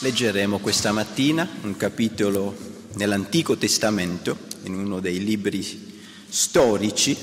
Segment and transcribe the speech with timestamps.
[0.00, 2.54] Leggeremo questa mattina un capitolo
[2.96, 7.16] nell'Antico Testamento, in uno dei libri storici.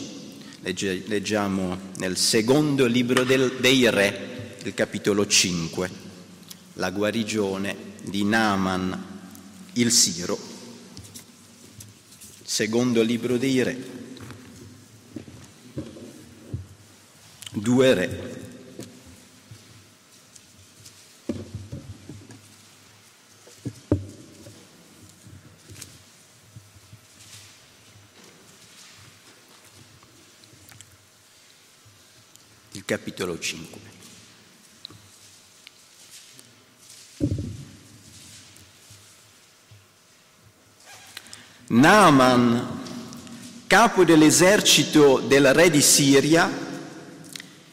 [0.61, 5.89] Legge, leggiamo nel secondo libro del, dei Re, il capitolo 5,
[6.73, 9.05] la guarigione di Naaman
[9.73, 10.37] il Siro.
[12.43, 13.83] Secondo libro dei Re.
[17.51, 18.32] Due re.
[32.93, 33.79] Capitolo 5.
[41.69, 42.81] Naaman,
[43.65, 46.47] capo dell'esercito del re di Siria,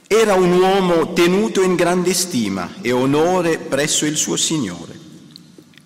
[0.06, 4.98] era un uomo tenuto in grande stima e onore presso il suo Signore,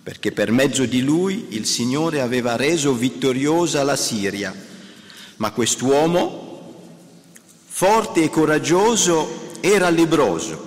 [0.01, 4.55] perché per mezzo di lui il Signore aveva reso vittoriosa la Siria.
[5.39, 6.44] Ma quest'uomo,
[7.77, 10.63] forte e coraggioso, era lebroso.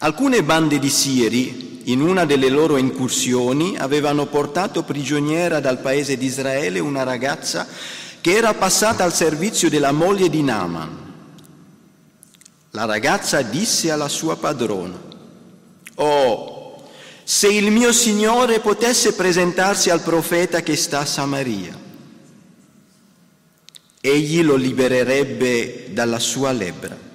[0.00, 6.26] Alcune bande di Siri, in una delle loro incursioni, avevano portato prigioniera dal paese di
[6.26, 7.66] Israele una ragazza
[8.20, 10.98] che era passata al servizio della moglie di Naaman.
[12.72, 15.00] La ragazza disse alla sua padrona,
[15.94, 16.82] Oh,
[17.24, 21.86] se il mio Signore potesse presentarsi al profeta che sta a Samaria,
[24.10, 27.06] egli lo libererebbe dalla sua lebbra.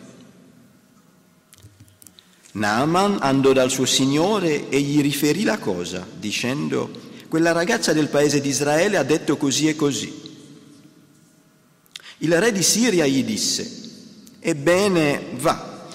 [2.53, 6.91] Naaman andò dal suo Signore e gli riferì la cosa, dicendo,
[7.27, 10.21] quella ragazza del paese di Israele ha detto così e così.
[12.19, 13.81] Il re di Siria gli disse,
[14.39, 15.88] Ebbene, va,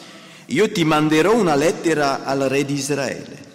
[0.47, 3.47] io ti manderò una lettera al re di Israele.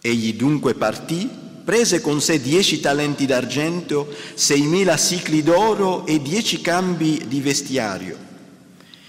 [0.00, 1.28] Egli dunque partì,
[1.66, 8.16] prese con sé dieci talenti d'argento, seimila sicli d'oro e dieci cambi di vestiario,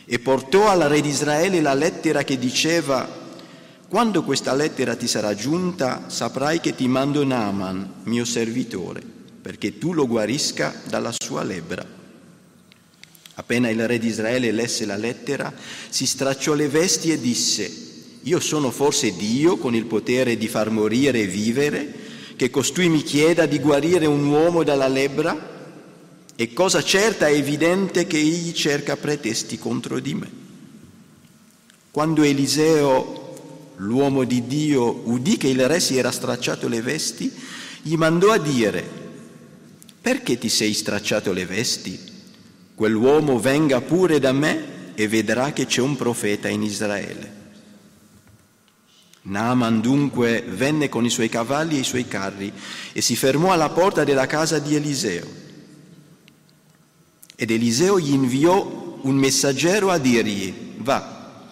[0.03, 3.07] e portò al re di Israele la lettera che diceva,
[3.87, 9.03] quando questa lettera ti sarà giunta, saprai che ti mando Naaman, mio servitore,
[9.39, 11.85] perché tu lo guarisca dalla sua lebbra.
[13.35, 15.53] Appena il re di Israele lesse la lettera,
[15.89, 17.85] si stracciò le vesti e disse,
[18.23, 22.05] io sono forse Dio con il potere di far morire e vivere,
[22.37, 25.55] che costui mi chieda di guarire un uomo dalla lebbra?
[26.33, 30.29] È cosa certa e evidente che egli cerca pretesti contro di me.
[31.91, 37.29] Quando Eliseo, l'uomo di Dio, udì che il re si era stracciato le vesti,
[37.81, 38.87] gli mandò a dire,
[39.99, 42.15] perché ti sei stracciato le vesti?
[42.77, 47.36] quell'uomo venga pure da me e vedrà che c'è un profeta in Israele.
[49.27, 52.51] Naaman dunque venne con i suoi cavalli e i suoi carri
[52.93, 55.25] e si fermò alla porta della casa di Eliseo.
[57.35, 61.43] Ed Eliseo gli inviò un messaggero a dirgli, va,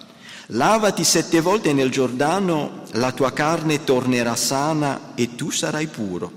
[0.48, 6.32] lavati sette volte nel Giordano, la tua carne tornerà sana e tu sarai puro.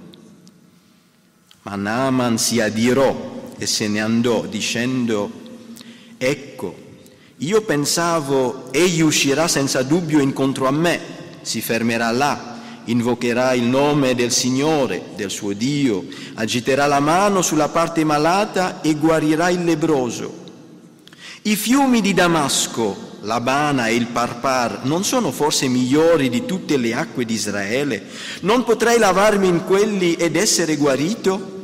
[1.63, 5.31] Ma Naaman si adirò e se ne andò dicendo,
[6.19, 6.87] ecco,
[7.37, 14.15] io pensavo egli uscirà senza dubbio incontro a me, si fermerà là, invocherà il nome
[14.15, 20.47] del Signore, del suo Dio, agiterà la mano sulla parte malata e guarirà il lebroso.
[21.43, 26.95] I fiumi di Damasco, l'Abana e il Parpar non sono forse migliori di tutte le
[26.95, 28.05] acque di Israele?
[28.41, 31.57] Non potrei lavarmi in quelli ed essere guarito?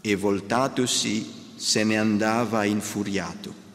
[0.00, 3.66] e voltatosi se ne andava infuriato.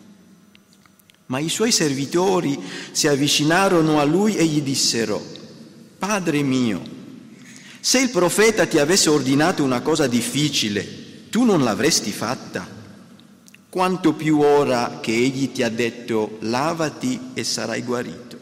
[1.28, 2.60] Ma i suoi servitori
[2.92, 5.22] si avvicinarono a lui e gli dissero,
[5.98, 6.82] Padre mio,
[7.80, 12.66] se il profeta ti avesse ordinato una cosa difficile, tu non l'avresti fatta?
[13.70, 18.38] Quanto più ora che egli ti ha detto, lavati e sarai guarito.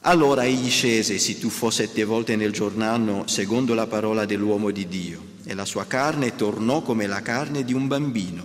[0.00, 4.88] Allora egli scese e si tuffò sette volte nel giornano secondo la parola dell'uomo di
[4.88, 8.44] Dio e la sua carne tornò come la carne di un bambino.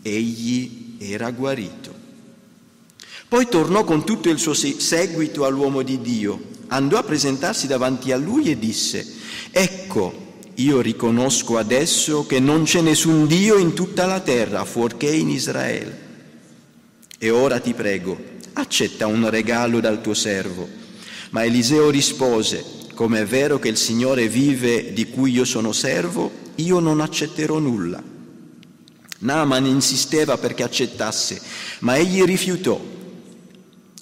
[0.00, 1.92] Egli era guarito.
[3.26, 8.16] Poi tornò con tutto il suo seguito all'uomo di Dio, andò a presentarsi davanti a
[8.16, 9.06] lui e disse,
[9.50, 15.30] ecco, io riconosco adesso che non c'è nessun Dio in tutta la terra, fuorché in
[15.30, 16.10] Israele.
[17.18, 18.18] E ora ti prego,
[18.52, 20.80] accetta un regalo dal tuo servo
[21.32, 22.62] ma Eliseo rispose,
[22.94, 27.58] come è vero che il Signore vive di cui io sono servo, io non accetterò
[27.58, 28.02] nulla.
[29.22, 31.40] Naaman insisteva perché accettasse,
[31.80, 32.80] ma egli rifiutò.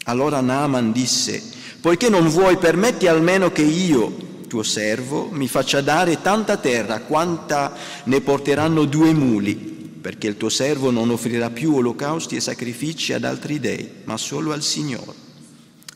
[0.05, 1.43] Allora Naaman disse,
[1.81, 7.75] poiché non vuoi, permetti almeno che io, tuo servo, mi faccia dare tanta terra quanta
[8.05, 13.25] ne porteranno due muli, perché il tuo servo non offrirà più olocausti e sacrifici ad
[13.25, 15.30] altri dei, ma solo al Signore.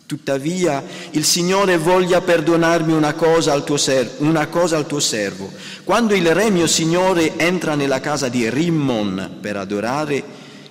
[0.06, 5.50] Tuttavia il Signore voglia perdonarmi una cosa, al tuo servo, una cosa al tuo servo.
[5.82, 10.22] Quando il re mio Signore entra nella casa di Rimmon per adorare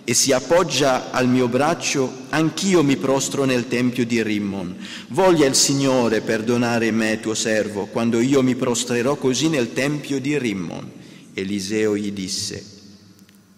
[0.03, 4.75] e si appoggia al mio braccio, anch'io mi prostro nel tempio di Rimmon.
[5.07, 10.38] Voglia il Signore perdonare me, tuo servo, quando io mi prostrerò così nel tempio di
[10.38, 10.91] Rimmon.
[11.33, 12.63] Eliseo gli disse,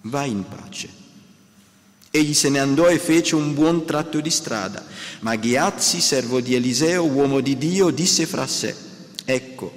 [0.02, 1.04] vai in pace.
[2.16, 4.86] Egli se ne andò e fece un buon tratto di strada,
[5.20, 8.74] ma Ghiazzi, servo di Eliseo, uomo di Dio, disse fra sé,
[9.26, 9.74] ecco,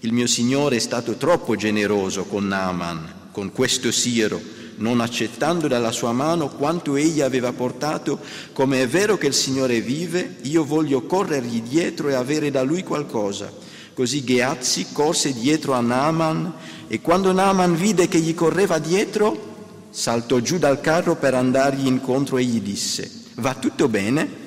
[0.00, 4.40] il mio Signore è stato troppo generoso con Naaman, con questo Siro,
[4.76, 8.18] non accettando dalla sua mano quanto egli aveva portato,
[8.54, 12.82] come è vero che il Signore vive, io voglio corrergli dietro e avere da lui
[12.82, 13.52] qualcosa.
[13.92, 16.54] Così Gheazzi corse dietro a Naaman
[16.88, 19.50] e quando Naaman vide che gli correva dietro,
[19.92, 24.40] saltò giù dal carro per andargli incontro e gli disse, va tutto bene?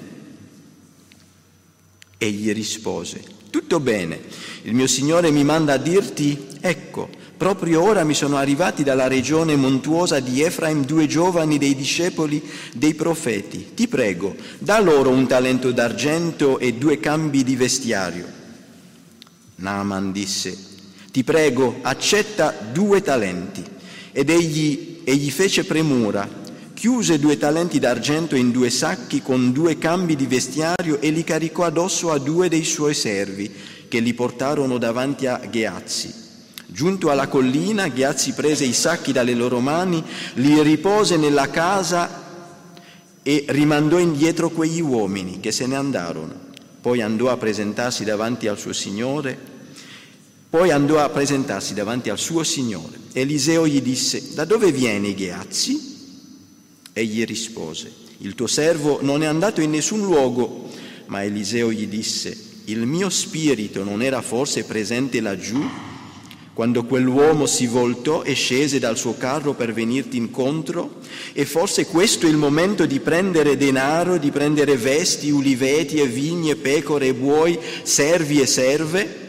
[2.17, 4.19] Egli rispose, tutto bene,
[4.63, 9.55] il mio Signore mi manda a dirti, ecco, proprio ora mi sono arrivati dalla regione
[9.55, 12.41] montuosa di Efraim due giovani dei discepoli
[12.73, 13.73] dei profeti.
[13.75, 18.25] Ti prego, da loro un talento d'argento e due cambi di vestiario.
[19.57, 20.57] Naaman disse,
[21.11, 23.63] ti prego, accetta due talenti.
[24.11, 26.27] Ed egli e gli fece premura,
[26.73, 31.63] chiuse due talenti d'argento in due sacchi con due cambi di vestiario e li caricò
[31.63, 33.49] addosso a due dei suoi servi,
[33.87, 36.13] che li portarono davanti a Gheazzi.
[36.65, 40.03] Giunto alla collina, Gheazzi prese i sacchi dalle loro mani,
[40.33, 42.23] li ripose nella casa
[43.21, 46.33] e rimandò indietro quegli uomini che se ne andarono.
[46.81, 49.53] Poi andò a presentarsi davanti al suo Signore
[50.55, 52.97] poi andò a presentarsi davanti al suo Signore.
[53.11, 55.77] Eliseo gli disse, da dove vieni Gheazzi?
[56.93, 60.69] Egli rispose, il tuo servo non è andato in nessun luogo.
[61.07, 62.33] Ma Eliseo gli disse,
[62.65, 65.61] il mio spirito non era forse presente laggiù?
[66.53, 71.01] Quando quell'uomo si voltò e scese dal suo carro per venirti incontro?
[71.33, 76.55] E forse questo è il momento di prendere denaro, di prendere vesti, uliveti e vigne,
[76.55, 79.23] pecore e buoi, servi e serve?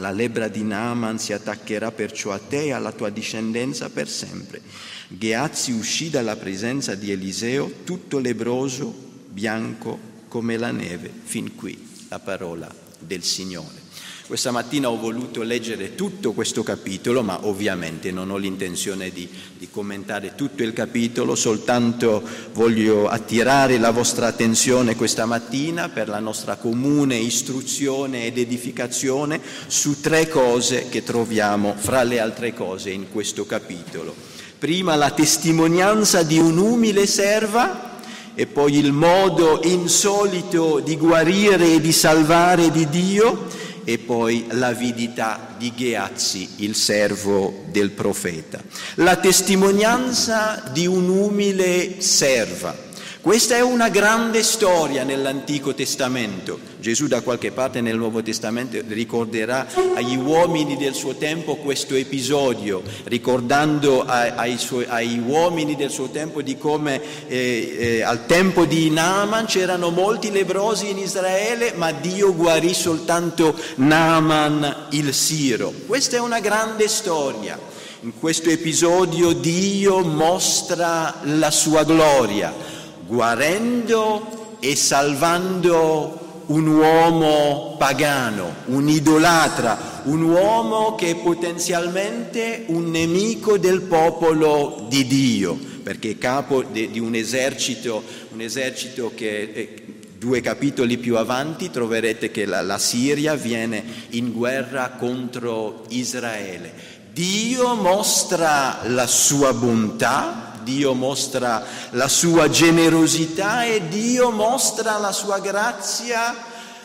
[0.00, 4.62] La lebbra di Naaman si attaccherà perciò a te e alla tua discendenza per sempre.
[5.08, 8.92] Geazzi uscì dalla presenza di Eliseo tutto lebroso,
[9.28, 11.12] bianco come la neve.
[11.24, 13.89] Fin qui la parola del Signore.
[14.30, 19.28] Questa mattina ho voluto leggere tutto questo capitolo, ma ovviamente non ho l'intenzione di,
[19.58, 22.22] di, commentare tutto il capitolo, soltanto
[22.52, 30.00] voglio attirare la vostra attenzione questa mattina per la nostra comune istruzione ed edificazione su
[30.00, 34.14] tre cose che troviamo fra le altre cose in questo capitolo.
[34.60, 37.98] Prima la testimonianza di un'umile serva
[38.36, 45.54] e poi il modo insolito di guarire e di salvare di Dio e poi l'avidità
[45.56, 48.62] di Gheazzi, il servo del profeta.
[48.96, 52.88] La testimonianza di un'umile serva
[53.22, 56.58] questa è una grande storia nell'Antico Testamento.
[56.80, 62.82] Gesù da qualche parte nel Nuovo Testamento ricorderà agli uomini del suo tempo questo episodio,
[63.04, 68.88] ricordando ai, suoi, ai uomini del suo tempo di come eh, eh, al tempo di
[68.88, 75.74] Naaman c'erano molti lebrosi in Israele, ma Dio guarì soltanto Naaman il Siro.
[75.86, 77.58] Questa è una grande storia.
[78.02, 82.69] In questo episodio Dio mostra la sua gloria
[83.10, 93.58] guarendo e salvando un uomo pagano, un idolatra, un uomo che è potenzialmente un nemico
[93.58, 98.02] del popolo di Dio, perché è capo di un esercito,
[98.32, 99.74] un esercito che
[100.16, 106.98] due capitoli più avanti troverete che la, la Siria viene in guerra contro Israele.
[107.12, 115.40] Dio mostra la sua bontà, Dio mostra la sua generosità e Dio mostra la sua
[115.40, 116.36] grazia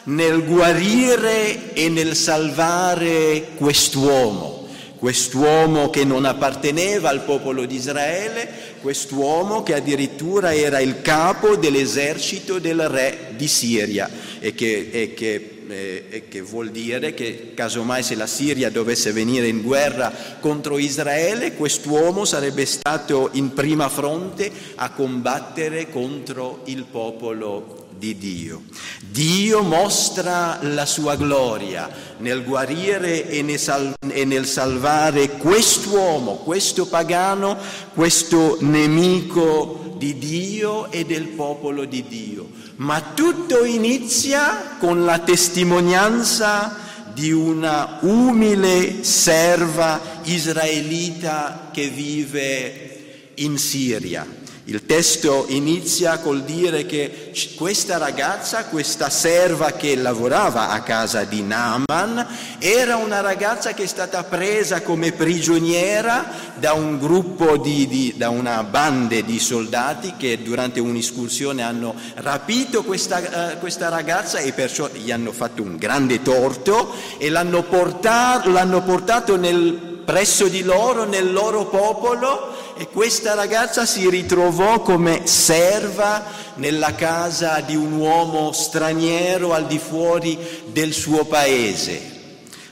[0.05, 9.61] nel guarire e nel salvare quest'uomo, quest'uomo che non apparteneva al popolo di Israele, quest'uomo
[9.61, 16.23] che addirittura era il capo dell'esercito del re di Siria e che, e che eh,
[16.29, 22.25] che vuol dire che casomai se la Siria dovesse venire in guerra contro Israele, quest'uomo
[22.25, 28.63] sarebbe stato in prima fronte a combattere contro il popolo di Dio.
[29.09, 36.87] Dio mostra la sua gloria nel guarire e nel, sal- e nel salvare quest'uomo, questo
[36.87, 37.57] pagano,
[37.93, 42.63] questo nemico di Dio e del popolo di Dio.
[42.77, 46.77] Ma tutto inizia con la testimonianza
[47.13, 57.31] di una umile serva israelita che vive in Siria il testo inizia col dire che
[57.55, 63.87] questa ragazza, questa serva che lavorava a casa di Naaman, era una ragazza che è
[63.87, 70.41] stata presa come prigioniera da un gruppo di, di da una banda di soldati che
[70.41, 76.23] durante un'escursione hanno rapito questa, uh, questa, ragazza e perciò gli hanno fatto un grande
[76.23, 83.33] torto e l'hanno portato, l'hanno portato nel, presso di loro, nel loro popolo e questa
[83.33, 86.23] ragazza si ritrovò come serva
[86.55, 92.13] nella casa di un uomo straniero al di fuori del suo paese.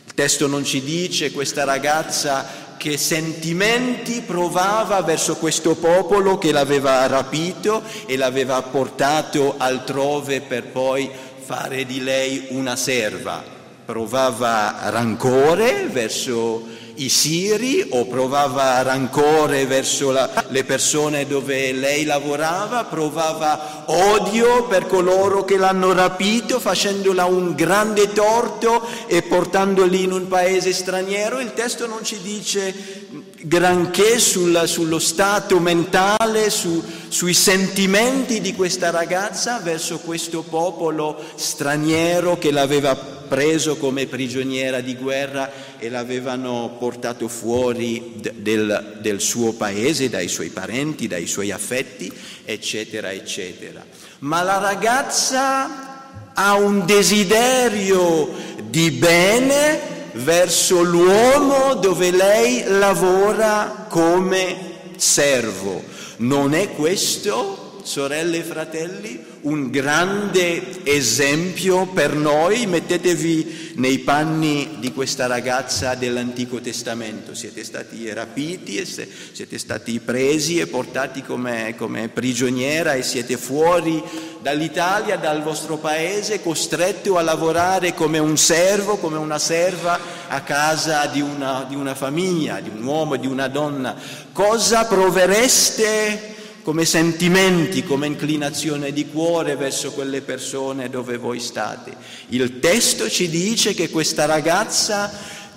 [0.06, 7.08] Il testo non ci dice questa ragazza che sentimenti provava verso questo popolo che l'aveva
[7.08, 11.10] rapito e l'aveva portato altrove per poi
[11.44, 13.44] fare di lei una serva.
[13.86, 22.84] Provava rancore verso i siri o provava rancore verso la, le persone dove lei lavorava,
[22.84, 30.28] provava odio per coloro che l'hanno rapito facendola un grande torto e portandoli in un
[30.28, 31.40] paese straniero.
[31.40, 38.90] Il testo non ci dice granché sul, sullo stato mentale, su, sui sentimenti di questa
[38.90, 47.28] ragazza verso questo popolo straniero che l'aveva preso come prigioniera di guerra e l'avevano portato
[47.28, 52.12] fuori del, del suo paese, dai suoi parenti, dai suoi affetti,
[52.46, 53.84] eccetera, eccetera.
[54.20, 58.30] Ma la ragazza ha un desiderio
[58.70, 65.84] di bene verso l'uomo dove lei lavora come servo.
[66.18, 72.66] Non è questo, sorelle e fratelli, un grande esempio per noi?
[72.66, 77.34] Mettetevi nei panni di questa ragazza dell'Antico Testamento.
[77.34, 84.02] Siete stati rapiti e siete stati presi e portati come, come prigioniera e siete fuori
[84.42, 91.06] dall'Italia, dal vostro paese, costretto a lavorare come un servo, come una serva a casa
[91.08, 93.96] di una, di una famiglia, di un uomo, di una donna.
[94.32, 96.33] Cosa provereste?
[96.64, 101.94] Come sentimenti, come inclinazione di cuore verso quelle persone dove voi state.
[102.30, 105.12] Il testo ci dice che questa ragazza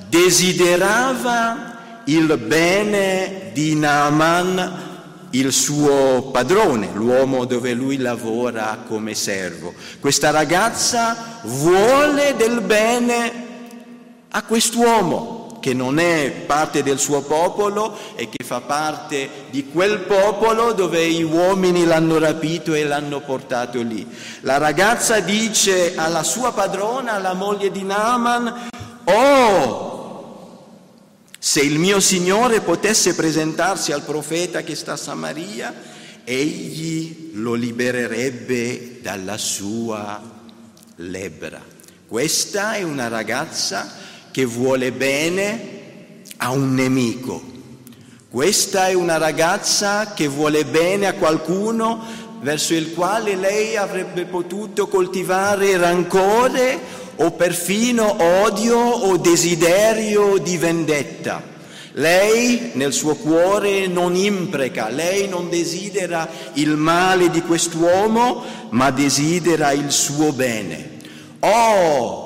[0.09, 4.85] desiderava il bene di Naaman,
[5.31, 9.75] il suo padrone, l'uomo dove lui lavora come servo.
[10.01, 13.45] Questa ragazza vuole del bene
[14.31, 20.01] a quest'uomo che non è parte del suo popolo e che fa parte di quel
[20.01, 24.07] popolo dove gli uomini l'hanno rapito e l'hanno portato lì.
[24.41, 28.69] La ragazza dice alla sua padrona, alla moglie di Naaman,
[29.05, 29.97] oh,
[31.39, 35.75] se il mio Signore potesse presentarsi al profeta che sta a Samaria,
[36.25, 40.21] egli lo libererebbe dalla sua
[40.97, 41.63] lebbra.
[42.09, 43.93] Questa è una ragazza
[44.37, 47.40] che vuole bene a un nemico.
[48.28, 52.05] Questa è una ragazza che vuole bene a qualcuno
[52.43, 56.78] verso il quale lei avrebbe potuto coltivare rancore
[57.16, 61.43] o perfino odio o desiderio di vendetta.
[61.93, 69.73] Lei nel suo cuore non impreca, lei non desidera il male di quest'uomo, ma desidera
[69.73, 70.99] il suo bene.
[71.38, 72.25] Oh,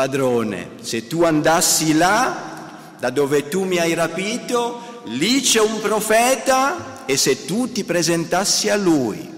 [0.00, 7.04] padrone, se tu andassi là, da dove tu mi hai rapito, lì c'è un profeta
[7.04, 9.28] e se tu ti presentassi a lui,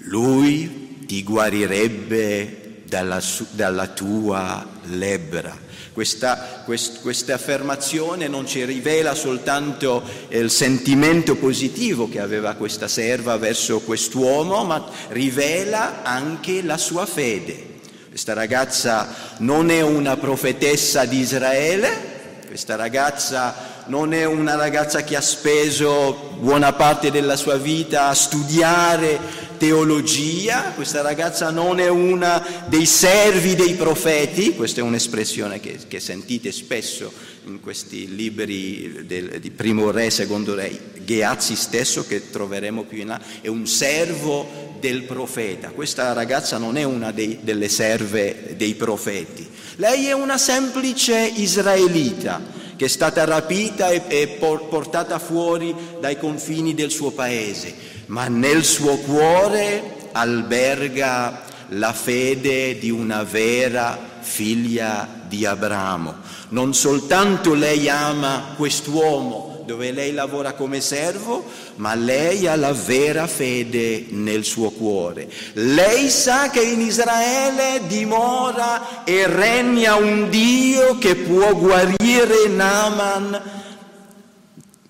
[0.00, 3.22] lui ti guarirebbe dalla,
[3.52, 5.64] dalla tua lebbra.
[5.94, 13.38] Questa, quest, questa, affermazione non ci rivela soltanto il sentimento positivo che aveva questa serva
[13.38, 17.75] verso quest'uomo, ma rivela anche la sua fede.
[18.16, 25.16] Questa ragazza non è una profetessa di Israele, questa ragazza non è una ragazza che
[25.16, 29.20] ha speso buona parte della sua vita a studiare
[29.58, 36.00] teologia, questa ragazza non è una dei servi dei profeti, questa è un'espressione che, che
[36.00, 37.12] sentite spesso
[37.44, 43.08] in questi libri del, di primo re, secondo re, Gheazzi stesso che troveremo più in
[43.08, 45.70] là, è un servo del profeta.
[45.70, 52.40] Questa ragazza non è una dei, delle serve dei profeti, lei è una semplice israelita
[52.76, 54.26] che è stata rapita e, e
[54.68, 57.74] portata fuori dai confini del suo paese,
[58.06, 66.14] ma nel suo cuore alberga la fede di una vera figlia di Abramo.
[66.50, 71.44] Non soltanto lei ama quest'uomo, dove lei lavora come servo,
[71.76, 75.28] ma lei ha la vera fede nel suo cuore.
[75.54, 83.42] Lei sa che in Israele dimora e regna un Dio che può guarire Naaman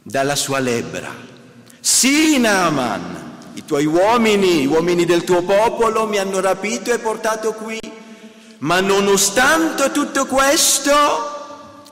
[0.02, 1.12] dalla sua lebbra.
[1.80, 7.54] Sì, Naaman, i tuoi uomini, gli uomini del tuo popolo mi hanno rapito e portato
[7.54, 7.78] qui,
[8.58, 11.35] ma nonostante tutto questo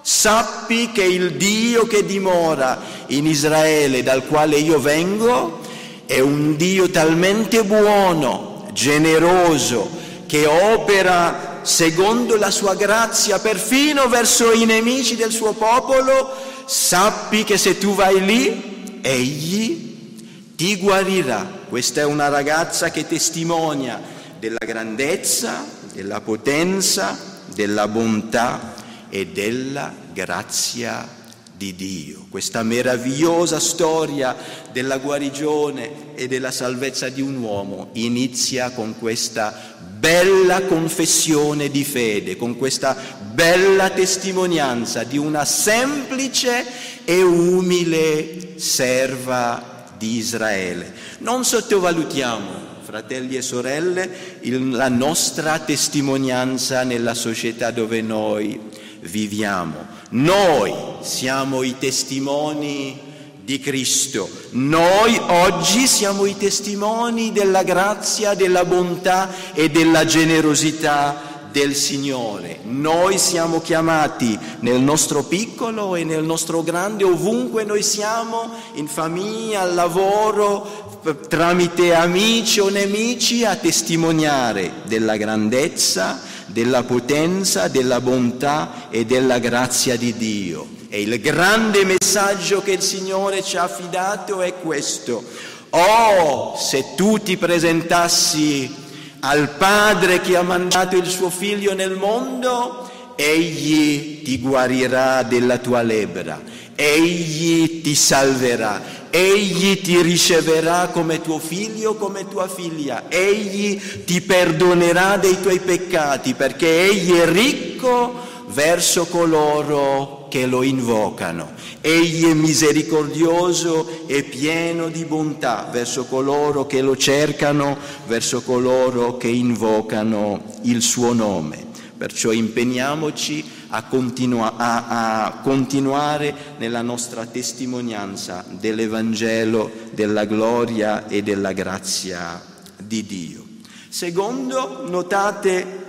[0.06, 5.60] Sappi che il Dio che dimora in Israele, dal quale io vengo,
[6.04, 9.88] è un Dio talmente buono, generoso,
[10.26, 16.34] che opera secondo la sua grazia perfino verso i nemici del suo popolo.
[16.66, 20.18] Sappi che se tu vai lì, egli
[20.54, 21.48] ti guarirà.
[21.66, 24.02] Questa è una ragazza che testimonia
[24.38, 27.18] della grandezza, della potenza,
[27.54, 28.73] della bontà
[29.14, 31.08] e della grazia
[31.56, 32.26] di Dio.
[32.28, 34.34] Questa meravigliosa storia
[34.72, 42.36] della guarigione e della salvezza di un uomo inizia con questa bella confessione di fede,
[42.36, 42.96] con questa
[43.32, 46.66] bella testimonianza di una semplice
[47.04, 50.92] e umile serva di Israele.
[51.18, 58.72] Non sottovalutiamo fratelli e sorelle, il, la nostra testimonianza nella società dove noi
[59.04, 59.86] viviamo.
[60.10, 63.00] Noi siamo i testimoni
[63.42, 64.28] di Cristo.
[64.50, 72.60] Noi oggi siamo i testimoni della grazia, della bontà e della generosità del Signore.
[72.64, 79.60] Noi siamo chiamati nel nostro piccolo e nel nostro grande, ovunque noi siamo, in famiglia,
[79.60, 89.04] al lavoro, tramite amici o nemici, a testimoniare della grandezza della potenza, della bontà e
[89.04, 90.68] della grazia di Dio.
[90.88, 95.24] E il grande messaggio che il Signore ci ha affidato è questo.
[95.70, 98.72] Oh, se tu ti presentassi
[99.18, 105.82] al Padre che ha mandato il suo figlio nel mondo, egli ti guarirà della tua
[105.82, 106.40] lebbra,
[106.74, 115.16] egli ti salverà, egli ti riceverà come tuo figlio, come tua figlia, egli ti perdonerà
[115.16, 121.52] dei tuoi peccati perché egli è ricco verso coloro che lo invocano.
[121.80, 129.28] Egli è misericordioso e pieno di bontà verso coloro che lo cercano, verso coloro che
[129.28, 131.64] invocano il suo nome.
[131.96, 141.52] Perciò impegniamoci a, continua- a, a, continuare nella nostra testimonianza dell'Evangelo, della gloria e della
[141.52, 142.40] grazia
[142.76, 143.44] di Dio.
[143.88, 145.82] Secondo, notate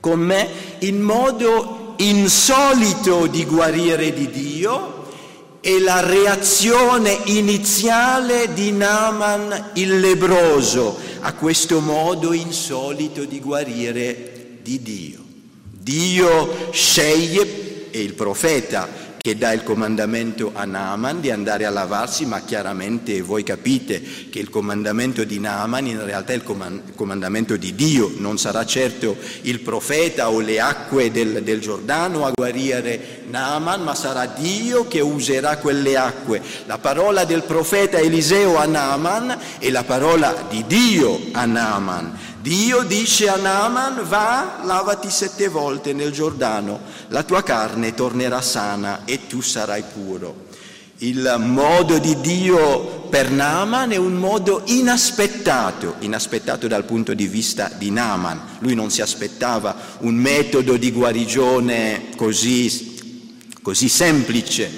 [0.00, 0.48] con me
[0.80, 5.06] il modo insolito di guarire di Dio
[5.60, 14.82] e la reazione iniziale di Naaman il lebroso a questo modo insolito di guarire di
[14.82, 15.23] Dio.
[15.84, 22.24] Dio sceglie, e il profeta che dà il comandamento a Naaman di andare a lavarsi,
[22.24, 27.74] ma chiaramente voi capite che il comandamento di Naaman in realtà è il comandamento di
[27.74, 33.82] Dio, non sarà certo il profeta o le acque del, del Giordano a guarire Naaman,
[33.82, 36.40] ma sarà Dio che userà quelle acque.
[36.64, 42.32] La parola del profeta Eliseo a Naaman è la parola di Dio a Naaman.
[42.44, 46.78] Dio dice a Naaman, va, lavati sette volte nel Giordano,
[47.08, 50.48] la tua carne tornerà sana e tu sarai puro.
[50.98, 57.70] Il modo di Dio per Naaman è un modo inaspettato, inaspettato dal punto di vista
[57.78, 58.58] di Naaman.
[58.58, 63.22] Lui non si aspettava un metodo di guarigione così,
[63.62, 64.70] così semplice.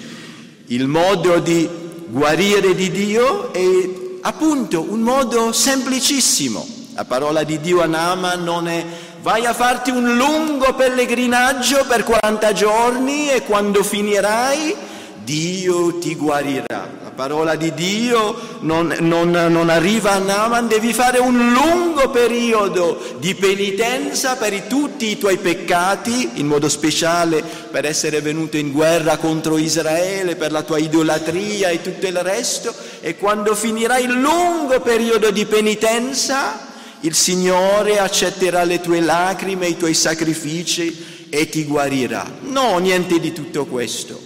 [0.67, 1.69] Il modo di
[2.07, 8.69] guarire di Dio è appunto un modo semplicissimo la parola di Dio a Naaman non
[8.69, 8.83] è
[9.21, 14.75] vai a farti un lungo pellegrinaggio per 40 giorni e quando finirai
[15.23, 16.89] Dio ti guarirà.
[17.03, 22.99] La parola di Dio non, non, non, arriva a Naaman, devi fare un lungo periodo
[23.19, 29.19] di penitenza per tutti i tuoi peccati, in modo speciale per essere venuto in guerra
[29.19, 34.81] contro Israele, per la tua idolatria e tutto il resto, e quando finirai il lungo
[34.81, 36.66] periodo di penitenza,
[37.01, 42.39] il Signore accetterà le tue lacrime, i tuoi sacrifici e ti guarirà.
[42.43, 44.21] No, niente di tutto questo.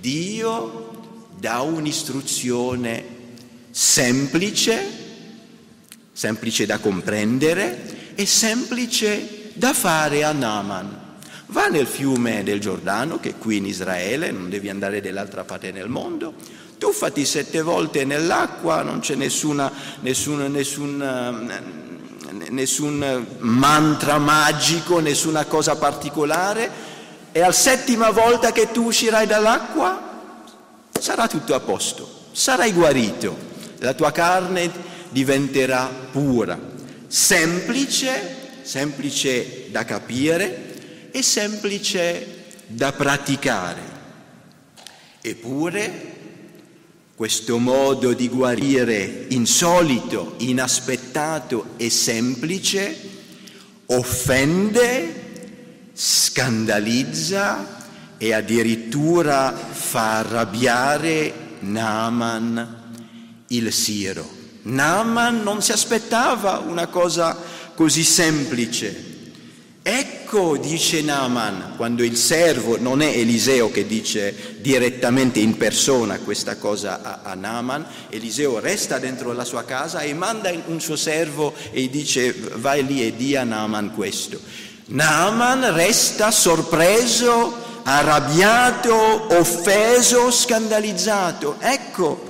[0.00, 0.92] Dio
[1.38, 3.04] dà un'istruzione
[3.70, 4.86] semplice,
[6.12, 11.02] semplice da comprendere e semplice da fare a Naaman.
[11.46, 15.72] Va nel fiume del Giordano, che è qui in Israele, non devi andare dall'altra parte
[15.72, 16.34] del mondo,
[16.78, 20.96] tuffati sette volte nell'acqua, non c'è nessuna, nessun, nessun,
[22.50, 26.92] nessun mantra magico, nessuna cosa particolare,
[27.32, 30.12] e al settima volta che tu uscirai dall'acqua
[30.98, 33.36] sarà tutto a posto, sarai guarito,
[33.78, 34.70] la tua carne
[35.10, 36.58] diventerà pura,
[37.06, 43.92] semplice, semplice da capire e semplice da praticare.
[45.20, 46.13] Eppure
[47.14, 53.12] questo modo di guarire insolito, inaspettato e semplice
[53.86, 55.22] offende
[55.92, 57.82] scandalizza
[58.18, 62.82] e addirittura fa arrabbiare Naaman
[63.48, 64.28] il Siro.
[64.62, 67.36] Naaman non si aspettava una cosa
[67.74, 69.12] così semplice.
[69.86, 76.56] Ecco, dice Naaman, quando il servo, non è Eliseo che dice direttamente in persona questa
[76.56, 81.52] cosa a, a Naaman, Eliseo resta dentro la sua casa e manda un suo servo
[81.70, 84.40] e dice vai lì e di a Naaman questo.
[84.86, 91.56] Naaman resta sorpreso, arrabbiato, offeso, scandalizzato.
[91.60, 92.24] Ecco,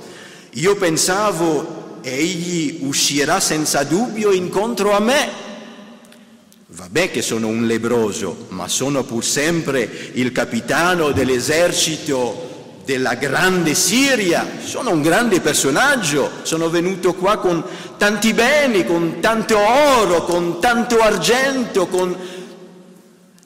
[0.49, 5.44] io pensavo egli uscirà senza dubbio incontro a me.
[6.75, 14.45] Vabbè che sono un lebroso, ma sono pur sempre il capitano dell'esercito della grande Siria,
[14.61, 17.63] sono un grande personaggio, sono venuto qua con
[17.97, 22.13] tanti beni, con tanto oro, con tanto argento, con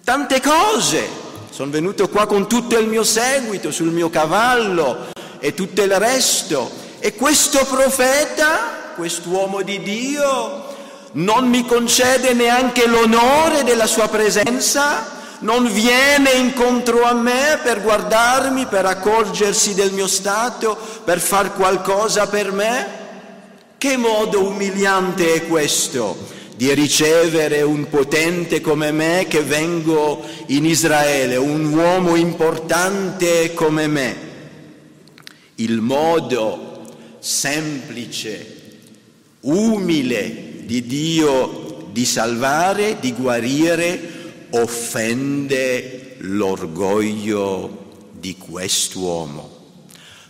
[0.03, 1.07] tante cose.
[1.51, 6.71] Sono venuto qua con tutto il mio seguito sul mio cavallo e tutto il resto.
[6.97, 10.77] E questo profeta, quest'uomo di Dio,
[11.13, 18.65] non mi concede neanche l'onore della sua presenza, non viene incontro a me per guardarmi,
[18.67, 22.97] per accorgersi del mio stato, per far qualcosa per me.
[23.77, 26.37] Che modo umiliante è questo?
[26.59, 34.17] di ricevere un potente come me che vengo in Israele, un uomo importante come me.
[35.55, 36.81] Il modo
[37.19, 38.57] semplice,
[39.39, 43.99] umile di Dio di salvare, di guarire,
[44.51, 49.57] offende l'orgoglio di quest'uomo.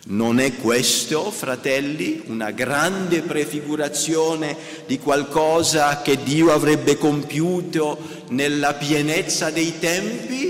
[0.06, 4.56] Non è questo, fratelli, una grande prefigurazione
[4.88, 7.97] di qualcosa che Dio avrebbe compiuto
[8.30, 10.48] nella pienezza dei tempi?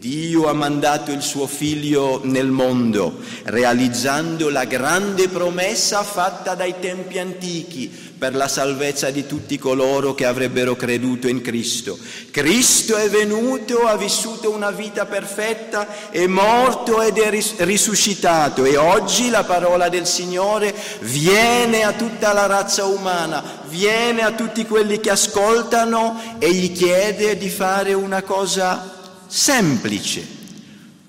[0.00, 7.18] Dio ha mandato il suo figlio nel mondo, realizzando la grande promessa fatta dai tempi
[7.18, 11.98] antichi per la salvezza di tutti coloro che avrebbero creduto in Cristo.
[12.30, 19.28] Cristo è venuto, ha vissuto una vita perfetta, è morto ed è risuscitato e oggi
[19.28, 25.10] la parola del Signore viene a tutta la razza umana, viene a tutti quelli che
[25.10, 28.96] ascoltano e gli chiede di fare una cosa
[29.30, 30.26] semplice,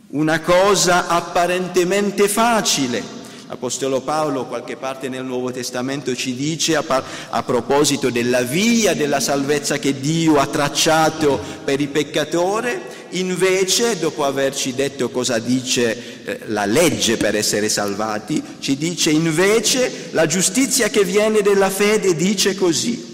[0.10, 3.20] una cosa apparentemente facile
[3.52, 8.94] Apostolo Paolo qualche parte nel Nuovo Testamento ci dice a, par- a, proposito della via
[8.94, 16.24] della salvezza che Dio ha tracciato per il peccatore, invece dopo averci detto cosa dice
[16.24, 22.16] eh, la legge per essere salvati, ci dice invece la giustizia che viene dalla fede
[22.16, 23.10] dice così.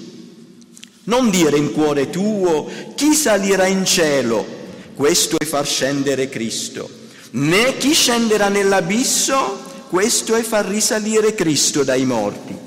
[1.05, 4.45] Non dire in cuore tuo chi salirà in cielo,
[4.97, 6.89] questo è far scendere Cristo,
[7.33, 12.57] né chi scenderà nell'abisso, questo è far risalire Cristo dai morti.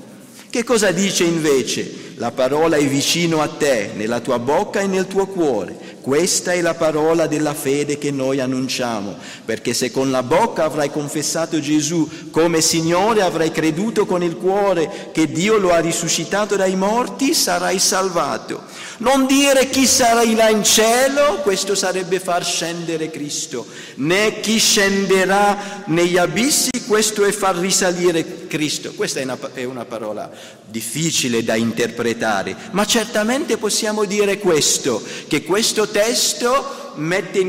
[0.48, 2.12] Che cosa dice invece?
[2.14, 5.98] La parola è vicino a te, nella tua bocca e nel tuo cuore.
[6.00, 10.90] Questa è la parola della fede che noi annunciamo, perché se con la bocca avrai
[10.90, 16.74] confessato Gesù come Signore, avrai creduto con il cuore che Dio lo ha risuscitato dai
[16.74, 18.62] morti, sarai salvato.
[18.98, 25.84] Non dire chi sarai là in cielo, questo sarebbe far scendere Cristo, né chi scenderà
[25.86, 28.92] negli abissi, questo è far risalire Cristo.
[28.94, 30.30] Questa è una, è una parola
[30.64, 36.79] difficile da interpretare, ma certamente possiamo dire questo, che questo testo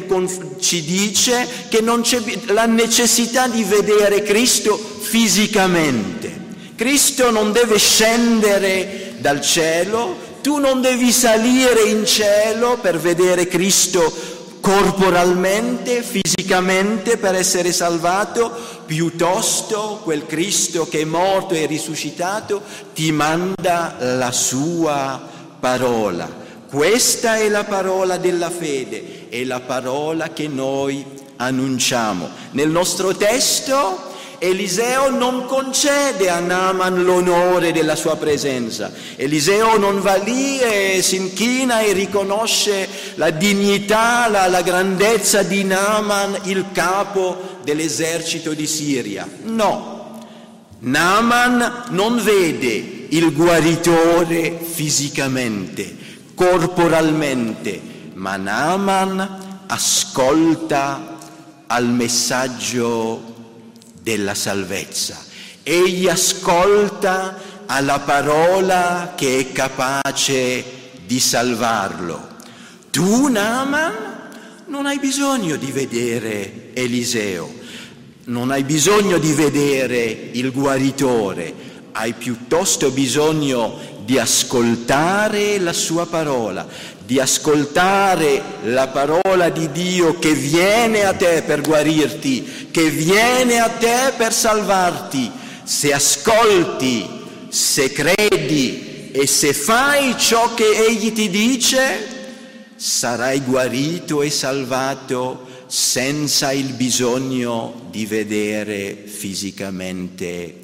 [0.08, 6.40] conf- ci dice che non c'è la necessità di vedere Cristo fisicamente.
[6.76, 14.40] Cristo non deve scendere dal cielo, tu non devi salire in cielo per vedere Cristo
[14.62, 18.52] corporalmente, fisicamente per essere salvato,
[18.86, 22.62] piuttosto quel Cristo che è morto e risuscitato
[22.94, 25.22] ti manda la sua
[25.60, 26.41] parola.
[26.72, 31.04] Questa è la parola della fede, è la parola che noi
[31.36, 32.30] annunciamo.
[32.52, 38.90] Nel nostro testo Eliseo non concede a Naaman l'onore della sua presenza.
[39.18, 45.66] Eliseo non va lì e si inchina e riconosce la dignità, la, la grandezza di
[45.66, 49.28] Naaman, il capo dell'esercito di Siria.
[49.44, 50.22] No,
[50.80, 55.96] Naaman non vede il guaritore fisicamente,
[56.42, 57.80] corporalmente,
[58.16, 61.20] ma Naaman ascolta
[61.68, 63.22] al messaggio
[64.02, 65.24] della salvezza.
[65.62, 70.66] Egli ascolta alla parola che è capace
[71.06, 72.30] di salvarlo.
[72.90, 73.94] Tu, Naaman,
[74.66, 77.54] non hai bisogno di vedere Eliseo,
[78.26, 81.54] non hai bisogno di vedere il guaritore,
[81.92, 86.68] hai piuttosto bisogno di ascoltare la sua parola,
[87.06, 93.70] di ascoltare la parola di Dio che viene a te per guarirti, che viene a
[93.70, 95.32] te per salvarti.
[95.64, 97.08] Se ascolti,
[97.50, 102.08] se credi e se fai ciò che Egli ti dice,
[102.76, 110.60] sarai guarito e salvato senza il bisogno di vedere fisicamente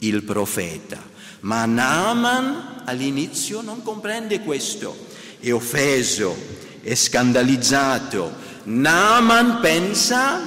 [0.00, 1.10] il profeta.
[1.42, 4.96] Ma Naaman all'inizio non comprende questo,
[5.40, 6.36] è offeso,
[6.82, 8.32] è scandalizzato.
[8.64, 10.40] Naaman pensa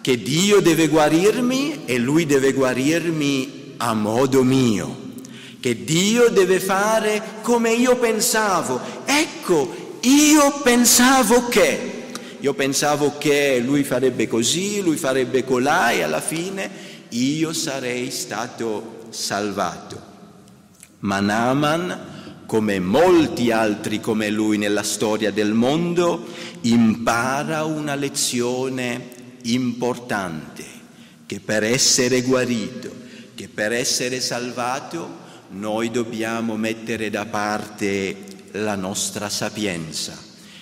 [0.00, 5.10] che Dio deve guarirmi e lui deve guarirmi a modo mio,
[5.58, 8.80] che Dio deve fare come io pensavo.
[9.04, 16.20] Ecco, io pensavo che, io pensavo che lui farebbe così, lui farebbe colà e alla
[16.20, 16.70] fine
[17.08, 20.10] io sarei stato salvato.
[21.02, 26.26] Ma Naaman, come molti altri come lui nella storia del mondo,
[26.62, 29.10] impara una lezione
[29.42, 30.64] importante,
[31.26, 32.94] che per essere guarito,
[33.34, 38.16] che per essere salvato, noi dobbiamo mettere da parte
[38.52, 40.16] la nostra sapienza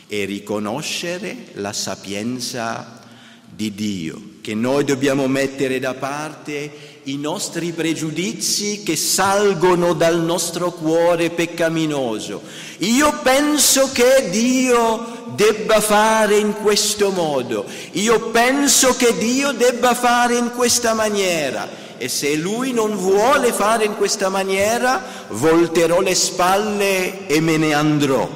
[0.06, 3.00] e riconoscere la sapienza
[3.44, 10.72] di Dio, che noi dobbiamo mettere da parte i nostri pregiudizi che salgono dal nostro
[10.72, 12.42] cuore peccaminoso.
[12.78, 20.36] Io penso che Dio debba fare in questo modo, io penso che Dio debba fare
[20.36, 27.26] in questa maniera e se Lui non vuole fare in questa maniera, volterò le spalle
[27.26, 28.26] e me ne andrò.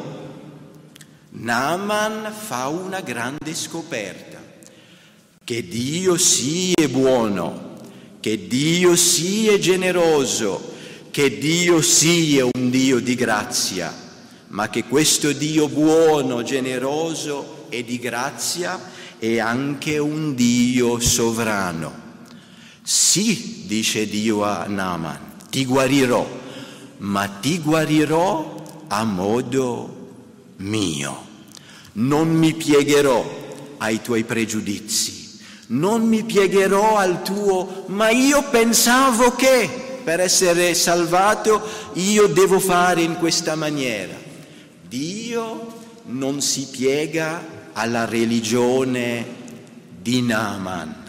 [1.31, 4.34] Naaman fa una grande scoperta,
[5.45, 7.65] che Dio sia buono
[8.25, 10.73] che Dio sia generoso,
[11.11, 13.95] che Dio sia un Dio di grazia,
[14.47, 18.81] ma che questo Dio buono, generoso e di grazia
[19.19, 21.93] è anche un Dio sovrano.
[22.81, 26.27] Sì, dice Dio a Naaman, ti guarirò,
[27.01, 30.13] ma ti guarirò a modo
[30.57, 31.27] mio.
[31.93, 35.24] Non mi piegherò ai tuoi pregiudizi
[35.69, 41.63] non mi piegherò al tuo, ma io pensavo che per essere salvato
[41.95, 44.15] io devo fare in questa maniera.
[44.87, 45.73] Dio
[46.07, 49.43] non si piega alla religione
[50.01, 51.03] di Naaman.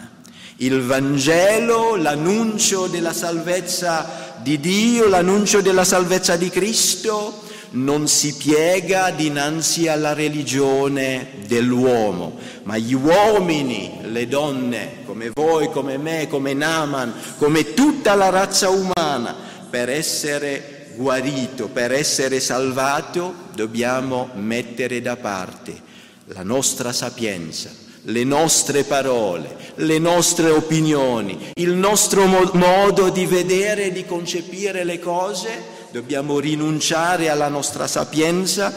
[0.56, 7.42] Il Vangelo, l'annuncio della salvezza di Dio, l'annuncio della salvezza di Cristo,
[7.76, 15.98] non si piega dinanzi alla religione dell'uomo, ma gli uomini, le donne, come voi, come
[15.98, 19.34] me, come Naman, come tutta la razza umana,
[19.68, 25.84] per essere guarito, per essere salvato, dobbiamo mettere da parte
[26.28, 27.70] la nostra sapienza,
[28.04, 34.82] le nostre parole, le nostre opinioni, il nostro mo- modo di vedere e di concepire
[34.84, 38.70] le cose, dobbiamo rinunciare alla nostra sapienza,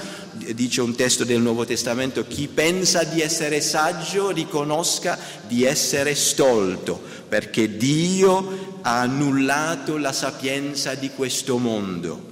[0.55, 6.97] dice un testo del Nuovo Testamento, chi pensa di essere saggio riconosca di essere stolto,
[7.27, 12.27] perché Dio ha annullato la sapienza di questo mondo.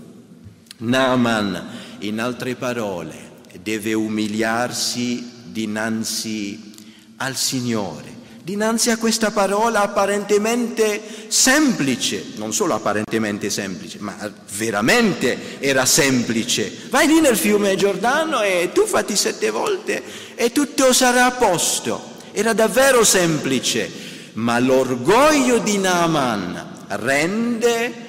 [0.78, 1.68] Naaman,
[2.00, 6.76] in altre parole, deve umiliarsi dinanzi
[7.18, 8.16] al Signore,
[8.48, 14.16] dinanzi a questa parola apparentemente semplice, non solo apparentemente semplice, ma
[14.56, 16.88] veramente era semplice.
[16.90, 20.02] Vai lì nel fiume Giordano e tuffati sette volte
[20.36, 22.16] e tutto sarà a posto.
[22.32, 23.92] Era davvero semplice,
[24.36, 28.06] ma l'orgoglio di Naaman rende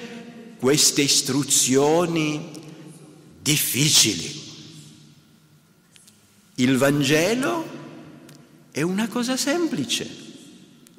[0.57, 2.49] queste istruzioni
[3.41, 4.41] difficili.
[6.55, 7.67] Il Vangelo
[8.71, 10.27] è una cosa semplice.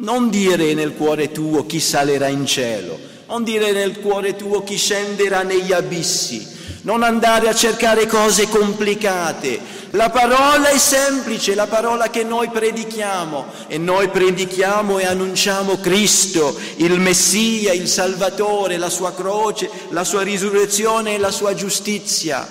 [0.02, 4.78] Non dire nel cuore tuo chi salirà in cielo, non dire nel cuore tuo chi
[4.78, 6.46] scenderà negli abissi,
[6.82, 9.60] non andare a cercare cose complicate.
[9.90, 16.58] La parola è semplice, la parola che noi predichiamo e noi predichiamo e annunciamo Cristo,
[16.76, 22.48] il Messia, il Salvatore, la sua croce, la sua risurrezione e la sua giustizia.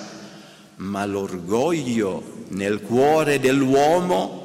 [0.75, 4.38] Ma l'orgoglio nel cuore dell'uomo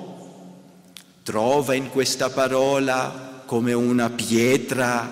[1.24, 5.10] trova in questa parola come una pietra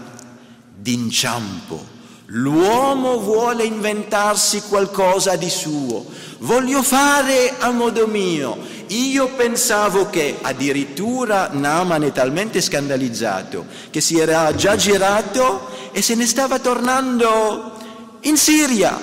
[0.76, 1.88] d'inciampo.
[2.26, 6.04] L'uomo vuole inventarsi qualcosa di suo,
[6.40, 8.58] voglio fare a modo mio.
[8.88, 16.14] Io pensavo che addirittura Naaman è talmente scandalizzato che si era già girato e se
[16.14, 17.72] ne stava tornando
[18.20, 19.00] in Siria.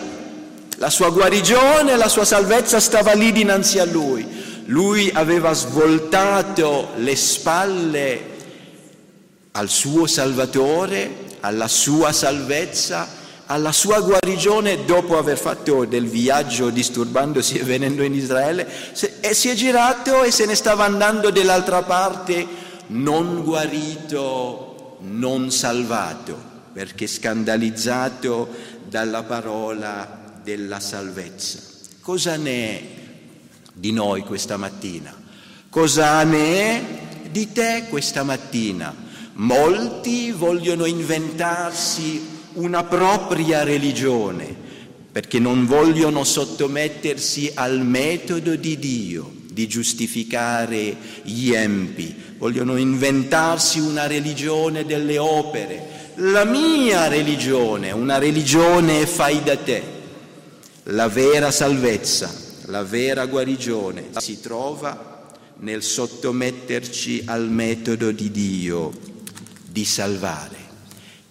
[0.75, 4.48] La sua guarigione, la sua salvezza stava lì dinanzi a lui.
[4.69, 8.21] Lui aveva svoltato le spalle
[9.51, 13.07] al suo Salvatore, alla sua salvezza,
[13.47, 18.67] alla sua guarigione dopo aver fatto del viaggio disturbandosi e venendo in Israele
[19.21, 22.45] e si è girato e se ne stava andando dall'altra parte
[22.87, 26.37] non guarito, non salvato,
[26.71, 28.47] perché scandalizzato
[28.87, 31.57] dalla parola della salvezza.
[32.01, 32.98] Cosa ne è
[33.79, 35.15] di noi questa mattina?
[35.69, 36.83] Cosa ne è
[37.31, 38.93] di te questa mattina?
[39.33, 44.67] Molti vogliono inventarsi una propria religione
[45.11, 54.07] perché non vogliono sottomettersi al metodo di Dio di giustificare gli empi, vogliono inventarsi una
[54.07, 59.97] religione delle opere, la mia religione, una religione fai da te.
[60.83, 62.33] La vera salvezza,
[62.69, 65.27] la vera guarigione si trova
[65.57, 68.91] nel sottometterci al metodo di Dio
[69.67, 70.57] di salvare.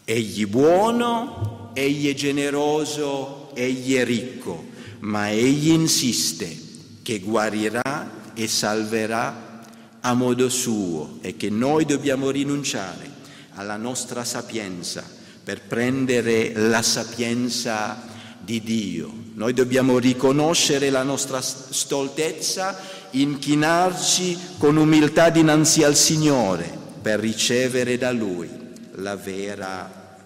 [0.04, 4.66] Egli buono, egli è generoso, egli è ricco,
[5.00, 6.56] ma egli insiste
[7.02, 9.62] che guarirà e salverà
[10.00, 13.16] a modo suo e che noi dobbiamo rinunciare
[13.54, 15.04] alla nostra sapienza
[15.42, 18.07] per prendere la sapienza
[18.48, 19.12] di Dio.
[19.34, 22.80] Noi dobbiamo riconoscere la nostra stoltezza,
[23.10, 26.66] inchinarci con umiltà dinanzi al Signore
[27.02, 28.48] per ricevere da Lui
[28.92, 30.16] la vera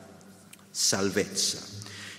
[0.71, 1.59] salvezza.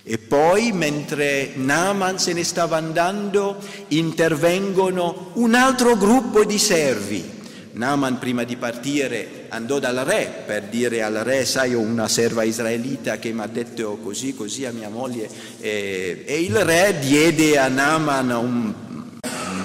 [0.03, 7.41] E poi, mentre Naaman se ne stava andando, intervengono un altro gruppo di servi
[7.73, 12.43] Naaman prima di partire andò dal re per dire al re, sai ho una serva
[12.43, 17.59] israelita che mi ha detto così, così a mia moglie e, e il re diede
[17.59, 18.73] a Naaman un,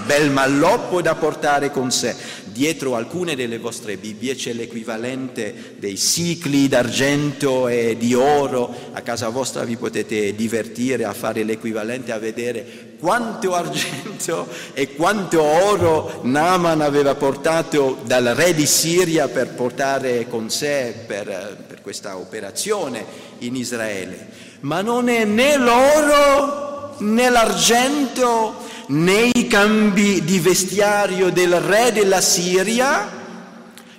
[0.09, 2.17] bel malloppo da portare con sé.
[2.45, 8.75] Dietro alcune delle vostre Bibbie c'è l'equivalente dei cicli d'argento e di oro.
[8.93, 15.41] A casa vostra vi potete divertire a fare l'equivalente, a vedere quanto argento e quanto
[15.43, 22.17] oro Naaman aveva portato dal re di Siria per portare con sé per, per questa
[22.17, 23.05] operazione
[23.39, 24.29] in Israele.
[24.61, 32.21] Ma non è né l'oro né l'argento né i cambi di vestiario del re della
[32.21, 33.17] Siria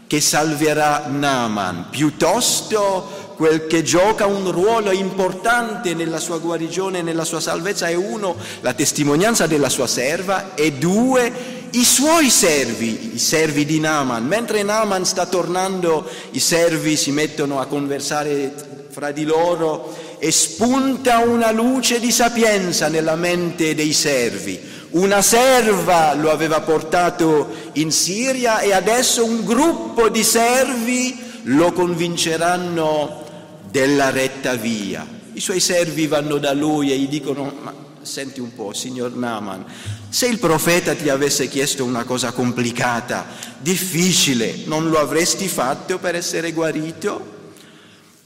[0.10, 7.24] che salverà Naaman, piuttosto quel che gioca un ruolo importante nella sua guarigione e nella
[7.24, 11.32] sua salvezza è uno, la testimonianza della sua serva e due,
[11.70, 14.26] i suoi servi, i servi di Naaman.
[14.26, 18.54] Mentre Naaman sta tornando, i servi si mettono a conversare
[18.90, 24.60] fra di loro e spunta una luce di sapienza nella mente dei servi.
[24.90, 33.28] Una serva lo aveva portato in Siria e adesso un gruppo di servi lo convinceranno
[33.70, 35.08] della retta via.
[35.34, 39.66] I suoi servi vanno da lui e gli dicono, ma senti un po', signor Naaman,
[40.10, 43.28] se il profeta ti avesse chiesto una cosa complicata,
[43.60, 47.38] difficile, non lo avresti fatto per essere guarito?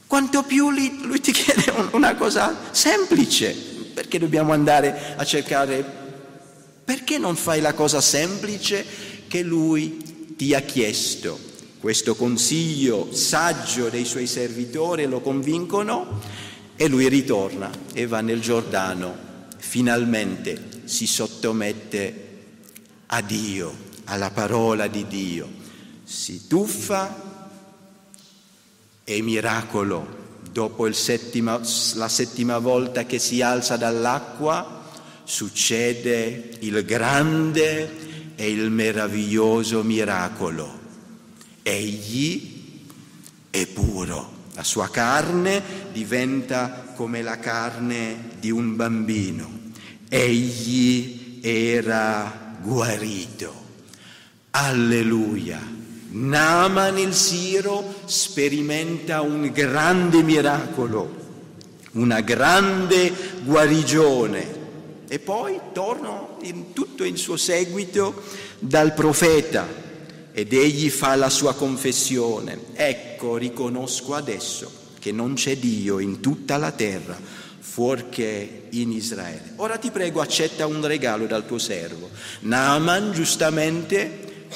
[0.06, 3.52] Quanto più lui, lui ti chiede una cosa semplice,
[3.92, 5.84] perché dobbiamo andare a cercare,
[6.84, 8.84] perché non fai la cosa semplice
[9.28, 11.52] che lui ti ha chiesto?
[11.84, 16.18] Questo consiglio saggio dei suoi servitori lo convincono
[16.76, 19.14] e lui ritorna e va nel Giordano.
[19.58, 22.28] Finalmente si sottomette
[23.04, 25.46] a Dio, alla parola di Dio,
[26.04, 27.50] si tuffa
[29.04, 31.60] e miracolo, dopo settima,
[31.96, 34.86] la settima volta che si alza dall'acqua,
[35.24, 40.83] succede il grande e il meraviglioso miracolo.
[41.64, 42.52] Egli
[43.50, 45.62] è puro, la sua carne
[45.92, 49.62] diventa come la carne di un bambino
[50.14, 53.62] egli era guarito.
[54.50, 55.60] Alleluia.
[56.10, 61.12] Naaman il Siro sperimenta un grande miracolo,
[61.92, 63.12] una grande
[63.42, 64.62] guarigione.
[65.08, 68.22] E poi torna in tutto il suo seguito
[68.60, 69.82] dal profeta
[70.36, 72.58] ed egli fa la sua confessione.
[72.74, 74.68] Ecco, riconosco adesso
[74.98, 77.16] che non c'è Dio in tutta la terra
[77.60, 79.52] fuorché in Israele.
[79.56, 82.10] Ora ti prego, accetta un regalo dal tuo servo.
[82.40, 84.46] Naaman giustamente,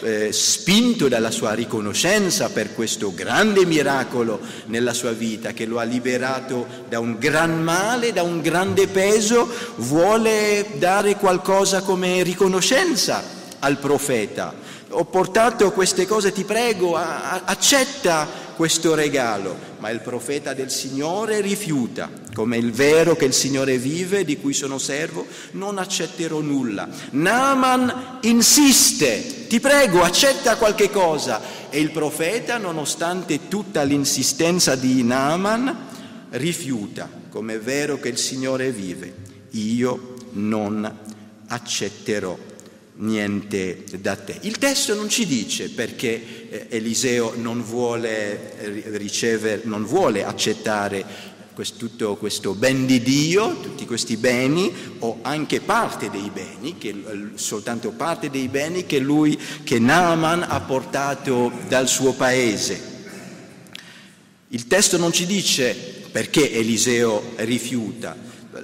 [0.00, 5.84] eh, spinto dalla sua riconoscenza per questo grande miracolo nella sua vita che lo ha
[5.84, 13.24] liberato da un gran male, da un grande peso, vuole dare qualcosa come riconoscenza
[13.58, 14.65] al profeta.
[14.90, 22.08] Ho portato queste cose, ti prego, accetta questo regalo, ma il profeta del Signore rifiuta,
[22.32, 26.88] come il vero che il Signore vive, di cui sono servo, non accetterò nulla.
[27.10, 31.40] Naaman insiste, ti prego, accetta qualche cosa.
[31.68, 35.76] E il profeta, nonostante tutta l'insistenza di Naaman,
[36.30, 39.14] rifiuta, come è vero che il Signore vive.
[39.50, 40.98] Io non
[41.48, 42.54] accetterò
[42.96, 44.38] niente da te.
[44.42, 48.54] Il testo non ci dice perché eh, Eliseo non vuole
[48.96, 51.34] ricevere, non vuole accettare
[51.78, 56.94] tutto questo ben di Dio, tutti questi beni o anche parte dei beni, che,
[57.34, 62.94] soltanto parte dei beni che lui, che Naaman ha portato dal suo paese.
[64.48, 65.74] Il testo non ci dice
[66.12, 68.16] perché Eliseo rifiuta.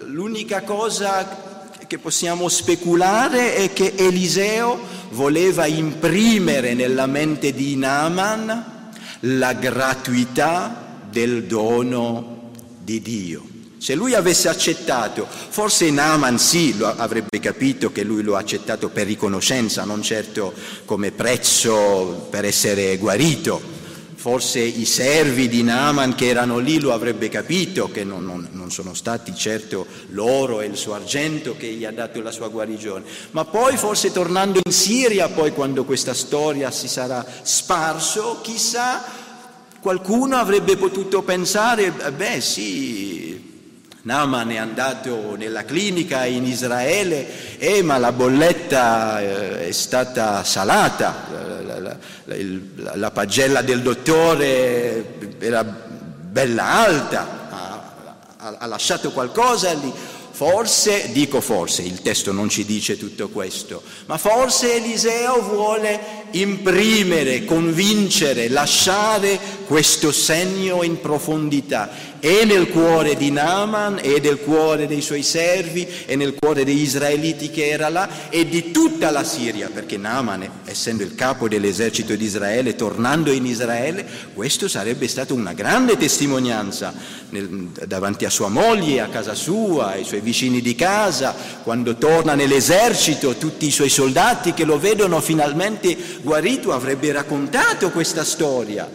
[0.04, 1.51] L'unica cosa
[1.92, 4.80] che possiamo speculare è che Eliseo
[5.10, 12.50] voleva imprimere nella mente di Naaman la gratuità del dono
[12.82, 13.46] di Dio.
[13.76, 19.04] Se lui avesse accettato, forse Naaman sì, avrebbe capito che lui lo ha accettato per
[19.04, 20.54] riconoscenza, non certo
[20.86, 23.60] come prezzo per essere guarito.
[24.22, 28.70] Forse i servi di Naaman che erano lì lo avrebbe capito, che non, non, non,
[28.70, 33.02] sono stati certo l'oro e il suo argento che gli ha dato la sua guarigione.
[33.32, 39.02] Ma poi forse tornando in Siria, poi quando questa storia si sarà sparso, chissà,
[39.80, 43.41] qualcuno avrebbe potuto pensare, beh sì,
[44.04, 51.28] Naaman è andato nella clinica in Israele, eh, ma la bolletta eh, è stata salata,
[51.64, 57.48] la, la, la, la, pagella del dottore era bella alta,
[58.38, 59.92] ha, ha lasciato qualcosa lì.
[60.32, 67.44] Forse, dico forse, il testo non ci dice tutto questo, ma forse Eliseo vuole imprimere,
[67.44, 75.00] convincere, lasciare questo segno in profondità e nel cuore di Naaman e nel cuore dei
[75.00, 79.70] suoi servi e nel cuore degli israeliti che era là e di tutta la Siria,
[79.74, 85.52] perché Naaman, essendo il capo dell'esercito di Israele, tornando in Israele, questo sarebbe stata una
[85.52, 86.94] grande testimonianza
[87.30, 92.36] nel, davanti a sua moglie, a casa sua, ai suoi vicini di casa, quando torna
[92.36, 98.88] nell'esercito, tutti i suoi soldati che lo vedono finalmente guarito avrebbe raccontato questa storia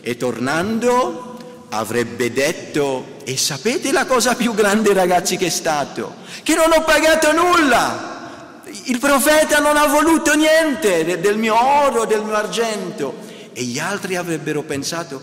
[0.00, 1.32] e tornando
[1.70, 6.16] avrebbe detto, e sapete la cosa più grande ragazzi che è stato?
[6.42, 8.60] Che non ho pagato nulla.
[8.84, 13.14] Il profeta non ha voluto niente del mio oro, del mio argento.
[13.54, 15.22] E gli altri avrebbero pensato,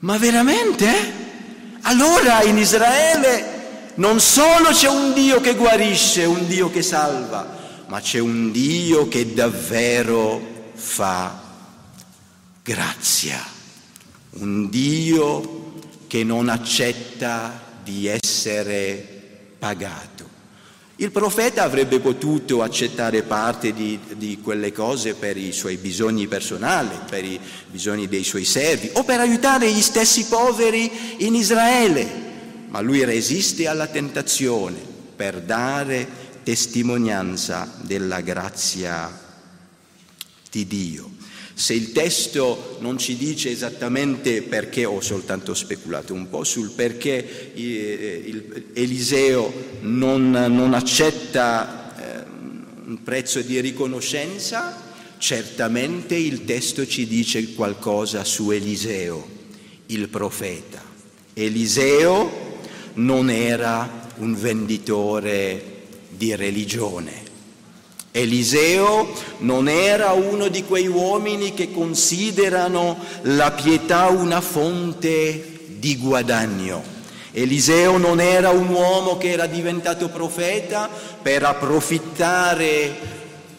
[0.00, 1.24] ma veramente?
[1.82, 3.54] Allora in Israele
[3.94, 7.46] non solo c'è un Dio che guarisce, un Dio che salva,
[7.86, 11.42] ma c'è un Dio che davvero fa
[12.62, 13.44] grazia,
[14.30, 15.74] un Dio
[16.06, 20.34] che non accetta di essere pagato.
[20.98, 26.98] Il profeta avrebbe potuto accettare parte di, di, quelle cose per i suoi bisogni personali,
[27.08, 27.38] per i
[27.70, 32.08] bisogni dei suoi servi o per aiutare gli stessi poveri in Israele,
[32.68, 34.78] ma lui resiste alla tentazione
[35.14, 36.08] per dare
[36.42, 39.24] testimonianza della grazia
[40.56, 41.10] di Dio.
[41.52, 47.54] Se il testo non ci dice esattamente perché, ho soltanto speculato un po' sul perché
[47.54, 52.24] eh, Eliseo non, non accetta eh,
[52.86, 54.82] un prezzo di riconoscenza,
[55.18, 59.26] certamente il testo ci dice qualcosa su Eliseo,
[59.86, 60.82] il profeta.
[61.34, 62.60] Eliseo
[62.94, 65.74] non era un venditore
[66.10, 67.25] di religione
[68.16, 76.82] Eliseo non era uno di quei uomini che considerano la pietà una fonte di guadagno.
[77.32, 80.88] Eliseo non era un uomo che era diventato profeta
[81.20, 82.94] per approfittare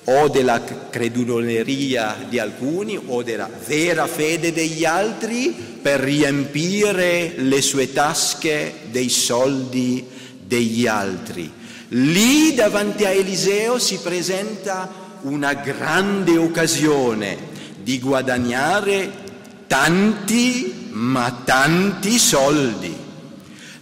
[0.05, 5.49] o della creduloneria di alcuni o della vera fede degli altri
[5.79, 10.03] per riempire le sue tasche dei soldi
[10.39, 11.56] degli altri.
[11.89, 14.89] Lì davanti a Eliseo si presenta
[15.21, 17.37] una grande occasione
[17.81, 19.09] di guadagnare
[19.67, 22.93] tanti, ma tanti soldi.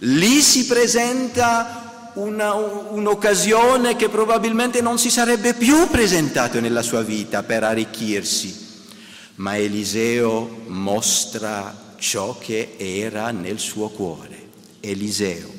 [0.00, 7.42] Lì si presenta una, un'occasione che probabilmente non si sarebbe più presentato nella sua vita
[7.42, 8.64] per arricchirsi.
[9.36, 14.44] Ma Eliseo mostra ciò che era nel suo cuore.
[14.78, 15.55] Eliseo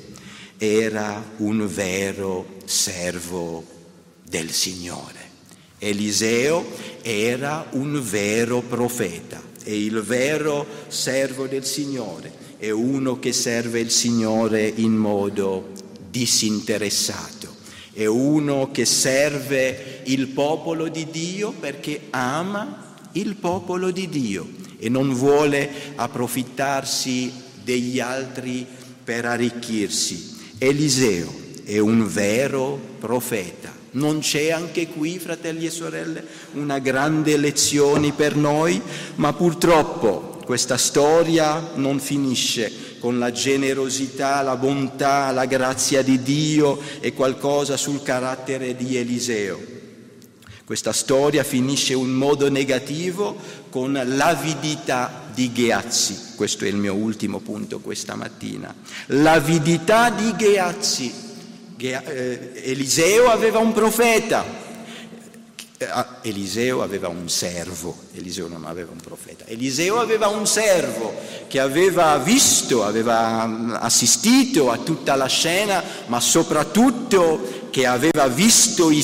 [0.58, 3.64] era un vero servo
[4.24, 5.26] del Signore.
[5.80, 6.66] Eliseo
[7.01, 13.91] era un vero profeta e il vero servo del Signore è uno che serve il
[13.91, 15.74] Signore in modo
[16.10, 17.55] disinteressato,
[17.93, 24.47] è uno che serve il popolo di Dio perché ama il popolo di Dio
[24.80, 27.32] e non vuole approfittarsi
[27.64, 28.66] degli altri
[29.03, 31.32] per arricchirsi, Eliseo
[31.66, 33.72] è un vero profeta.
[33.91, 38.82] Non c'è anche qui, fratelli e sorelle, una grande lezione per noi,
[39.16, 46.80] ma purtroppo questa storia non finisce con la generosità, la bontà, la grazia di Dio
[47.01, 49.76] e qualcosa sul carattere di Eliseo.
[50.68, 53.38] Questa storia finisce in modo negativo
[53.70, 56.34] con l'avidità di Gheazzi.
[56.36, 58.76] Questo è il mio ultimo punto questa mattina.
[59.05, 61.13] L'avidità di Gheazzi.
[61.78, 64.43] Eh, Eliseo aveva un profeta,
[65.78, 71.13] eh, ah, Eliseo aveva un servo, Eliseo non aveva un profeta, Eliseo aveva un servo
[71.47, 78.89] che aveva visto, aveva mm, assistito a tutta la scena, ma soprattutto che aveva visto
[78.89, 79.01] i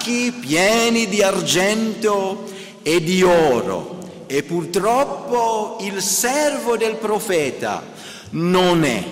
[0.00, 2.48] sacchi pieni di argento
[2.82, 3.98] e di oro.
[4.26, 7.82] E purtroppo il servo del profeta
[8.30, 9.04] non è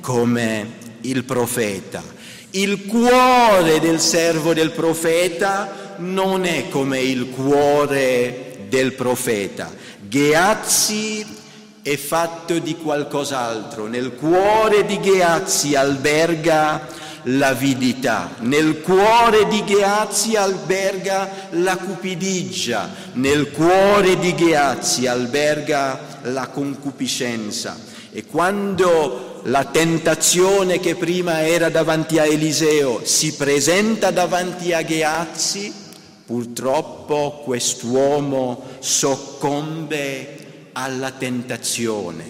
[0.00, 0.72] come
[1.02, 2.02] il profeta.
[2.50, 9.72] Il cuore del servo del profeta non è come il cuore del profeta.
[10.00, 11.24] Gheazzi
[11.80, 13.86] è fatto di qualcos'altro.
[13.86, 24.18] Nel cuore di Gheazzi alberga l'avidità, nel cuore di Gheazzi alberga la cupidigia, nel cuore
[24.18, 27.76] di Gheazzi alberga la concupiscenza.
[28.12, 35.82] E quando la tentazione che prima era davanti a Eliseo si presenta davanti a Gheazzi,
[36.26, 42.24] Purtroppo quest'uomo soccombe alla tentazione,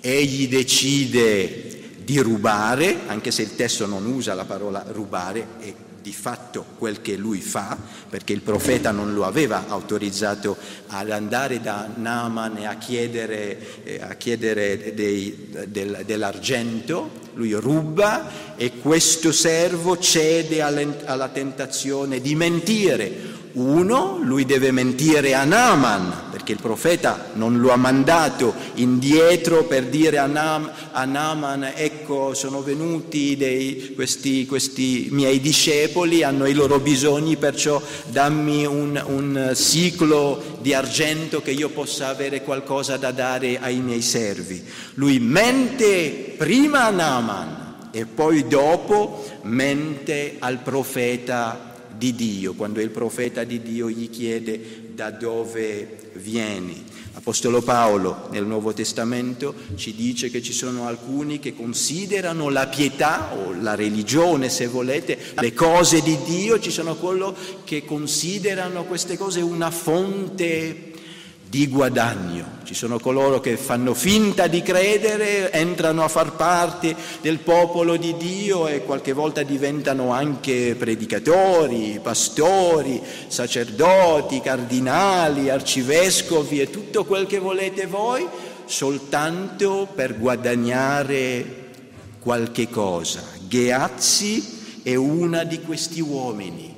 [0.00, 1.73] egli decide
[2.04, 5.74] di rubare, anche se il testo non usa la parola rubare, è
[6.04, 7.78] di fatto quel che lui fa,
[8.10, 10.54] perché il profeta non lo aveva autorizzato
[10.88, 18.72] ad andare da Naaman a chiedere, eh, a chiedere dei, del, dell'argento, lui ruba e
[18.80, 23.42] questo servo cede alla tentazione di mentire.
[23.54, 29.84] Uno, lui deve mentire a Naaman, perché il profeta non lo ha mandato indietro per
[29.84, 36.52] dire a, Nam, a Naaman, ecco sono venuti dei, questi, questi, miei discepoli, hanno i
[36.52, 43.12] loro bisogni, perciò dammi un, un ciclo di argento che io possa avere qualcosa da
[43.12, 44.64] dare ai miei servi.
[44.94, 52.90] Lui mente prima a Naaman e poi dopo mente al profeta di Dio, quando il
[52.90, 56.84] profeta di Dio gli chiede da dove vieni.
[57.16, 63.34] Apostolo Paolo nel Nuovo Testamento ci dice che ci sono alcuni che considerano la pietà
[63.34, 69.16] o la religione, se volete, le cose di Dio, ci sono coloro che considerano queste
[69.16, 70.92] cose una fonte
[71.54, 72.62] di guadagno.
[72.64, 78.16] Ci sono coloro che fanno finta di credere, entrano a far parte del popolo di
[78.16, 87.38] Dio e qualche volta diventano anche predicatori, pastori, sacerdoti, cardinali, arcivescovi e tutto quel che
[87.38, 88.26] volete voi,
[88.64, 91.68] soltanto per guadagnare
[92.18, 93.22] qualche cosa.
[93.46, 96.73] Gheazzi è una di questi uomini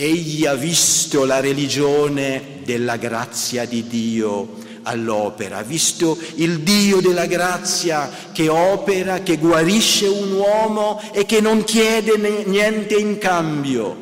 [0.00, 7.26] Egli ha visto la religione della grazia di Dio all'opera, ha visto il Dio della
[7.26, 13.96] grazia che opera, che guarisce un uomo e che non chiede niente in cambio.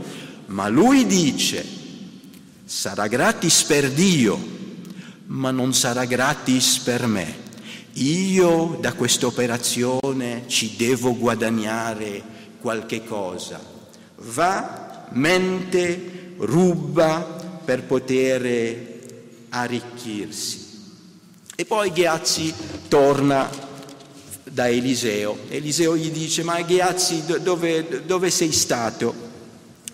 [0.49, 1.65] Ma lui dice,
[2.63, 4.39] sarà gratis per Dio,
[5.29, 7.45] ma non sarà gratis per me.
[7.95, 12.23] Io da questa operazione ci devo guadagnare
[12.61, 13.59] qualche cosa.
[14.17, 18.95] Va mente, ruba per poter
[19.49, 20.65] arricchirsi.
[21.55, 22.53] E poi Ghiazzi
[22.89, 23.51] torna
[24.45, 25.39] da Eliseo.
[25.49, 29.15] Eliseo gli dice, ma Ghiazzi dove, dove sei stato?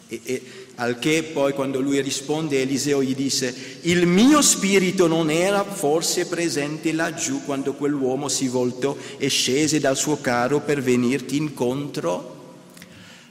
[0.09, 0.43] E, e,
[0.77, 6.27] al che poi quando lui risponde Eliseo gli disse, il mio spirito non era forse
[6.27, 12.57] presente laggiù quando quell'uomo si voltò e scese dal suo carro per venirti incontro?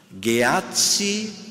[0.07, 1.50] Gheazzi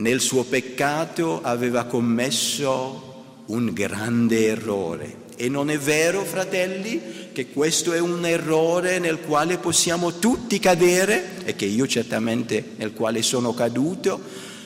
[0.00, 5.28] nel suo peccato aveva commesso un grande errore.
[5.36, 11.44] E non è vero, fratelli, che questo è un errore nel quale possiamo tutti cadere,
[11.44, 14.20] e che io certamente nel quale sono caduto,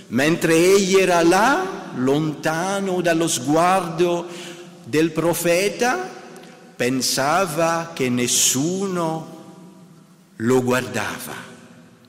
[0.09, 4.27] mentre egli era là, lontano dallo sguardo
[4.85, 6.11] del profeta,
[6.77, 9.33] pensava che nessuno
[10.37, 11.35] lo guardava,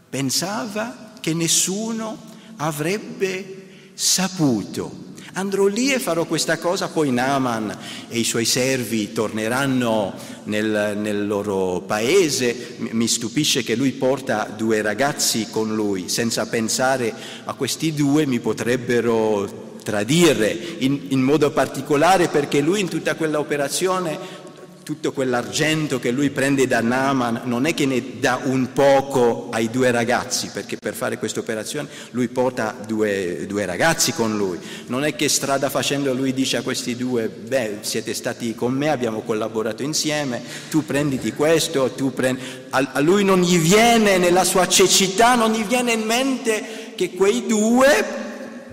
[0.10, 5.04] pensava che nessuno avrebbe saputo.
[5.34, 7.78] Andrò lì e farò questa cosa, poi Naaman
[8.08, 10.14] e i suoi servi torneranno
[10.46, 12.76] nel, nel, loro paese.
[12.78, 18.40] Mi stupisce che lui porta due ragazzi con lui, senza pensare a questi due mi
[18.40, 24.44] potrebbero tradire, in, in modo particolare perché lui in tutta quella operazione
[24.86, 29.72] tutto quell'argento che lui prende da Naaman non è che ne dà un poco ai
[29.72, 34.60] due ragazzi, perché per fare questa operazione lui porta due, due, ragazzi con lui.
[34.86, 38.90] Non è che strada facendo lui dice a questi due, beh, siete stati con me,
[38.90, 42.42] abbiamo collaborato insieme, tu prenditi questo, tu prendi...
[42.70, 47.10] A, a lui non gli viene, nella sua cecità, non gli viene in mente che
[47.16, 48.25] quei due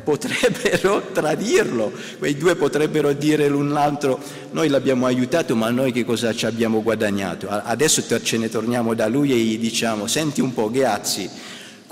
[0.03, 6.35] potrebbero tradirlo, quei due potrebbero dire l'un l'altro noi l'abbiamo aiutato ma noi che cosa
[6.35, 7.49] ci abbiamo guadagnato?
[7.49, 11.29] Adesso ce ne torniamo da lui e gli diciamo senti un po' Gheazzi,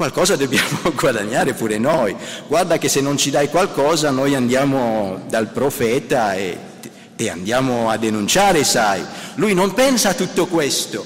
[0.00, 5.48] qualcosa dobbiamo guadagnare pure noi, guarda che se non ci dai qualcosa noi andiamo dal
[5.48, 6.56] profeta e,
[7.16, 9.04] e andiamo a denunciare, sai.
[9.34, 11.04] Lui non pensa a tutto questo,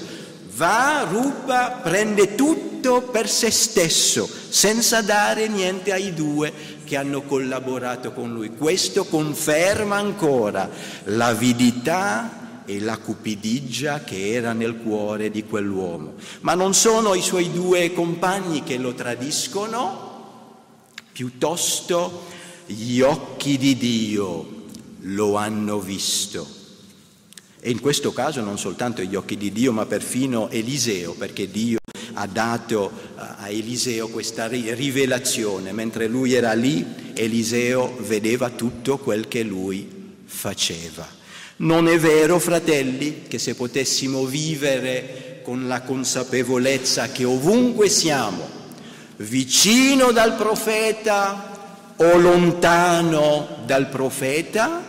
[0.55, 6.53] va, ruba, prende tutto per se stesso, senza dare niente ai due
[6.85, 8.51] che hanno collaborato con lui.
[8.51, 10.71] Questo conferma ancora
[11.05, 16.15] l'avidità e la cupidigia che era nel cuore di quell'uomo.
[16.41, 20.13] Ma non sono i suoi due compagni che lo tradiscono,
[21.13, 22.27] piuttosto
[22.67, 24.63] gli occhi di Dio
[25.01, 26.47] lo hanno visto.
[27.61, 31.79] E in questo caso non soltanto gli occhi di Dio, ma perfino Eliseo, perché Dio
[32.15, 35.73] ha dato eh, a Eliseo questa rivelazione.
[35.73, 36.85] Mentre lui era lì,
[37.15, 39.89] Eliseo vedeva tutto quel che lui
[40.25, 41.07] faceva.
[41.57, 48.49] Non è vero, fratelli, che se potessimo vivere con la consapevolezza che ovunque siamo,
[49.17, 54.83] vicino dal profeta o lontano dal profeta,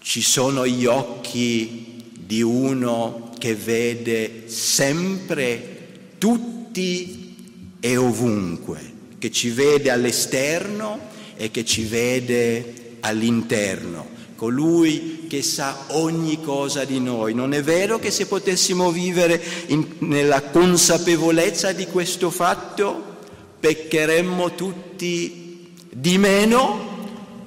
[0.00, 5.73] ci sono gli occhi di uno che vede sempre
[6.18, 7.34] tutti
[7.80, 10.98] e ovunque, che ci vede all'esterno
[11.36, 14.06] e che ci vede all'interno,
[14.36, 17.34] colui che sa ogni cosa di noi.
[17.34, 23.12] Non è vero che se potessimo vivere in, nella consapevolezza di questo fatto,
[23.60, 26.92] peccheremmo tutti di meno,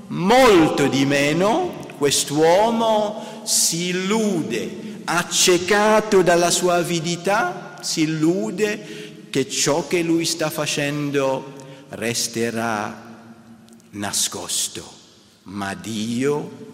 [0.08, 10.02] molto di meno, quest'uomo si illude, accecato dalla sua avidità, si illude che ciò che
[10.02, 11.54] lui sta facendo
[11.90, 13.06] resterà
[13.92, 14.92] nascosto,
[15.44, 16.66] ma Dio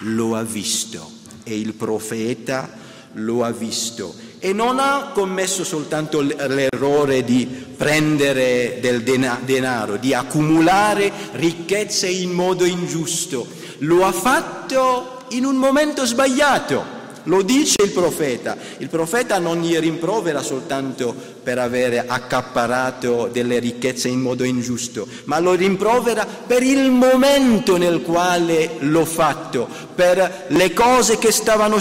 [0.00, 1.10] lo ha visto
[1.42, 2.70] e il profeta
[3.14, 4.14] lo ha visto.
[4.38, 12.64] E non ha commesso soltanto l'errore di prendere del denaro, di accumulare ricchezze in modo
[12.64, 13.46] ingiusto,
[13.78, 18.56] lo ha fatto in un momento sbagliato lo dice il profeta.
[18.78, 25.40] Il profeta non gli rimprovera soltanto per avere accapparato delle ricchezze in modo ingiusto, ma
[25.40, 31.78] lo rimprovera per il momento nel quale l'ho fatto, per le cose che stavano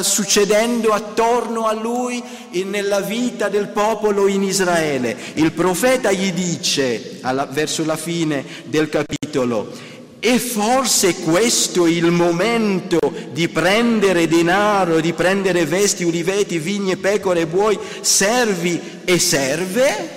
[0.00, 2.22] succedendo attorno a lui
[2.64, 5.16] nella vita del popolo in Israele.
[5.34, 7.20] Il profeta gli dice
[7.50, 9.90] verso la fine del capitolo,
[10.24, 13.00] e forse questo è il momento
[13.32, 20.10] di prendere denaro, di prendere vesti, uliveti, vigne, pecore, buoi, servi e serve?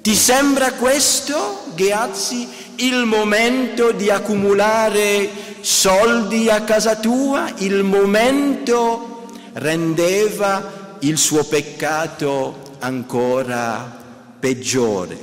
[0.00, 5.28] Ti sembra questo, Gheazzi, il momento di accumulare
[5.60, 7.52] soldi a casa tua?
[7.58, 14.00] Il momento rendeva il suo peccato ancora
[14.40, 15.18] peggiore?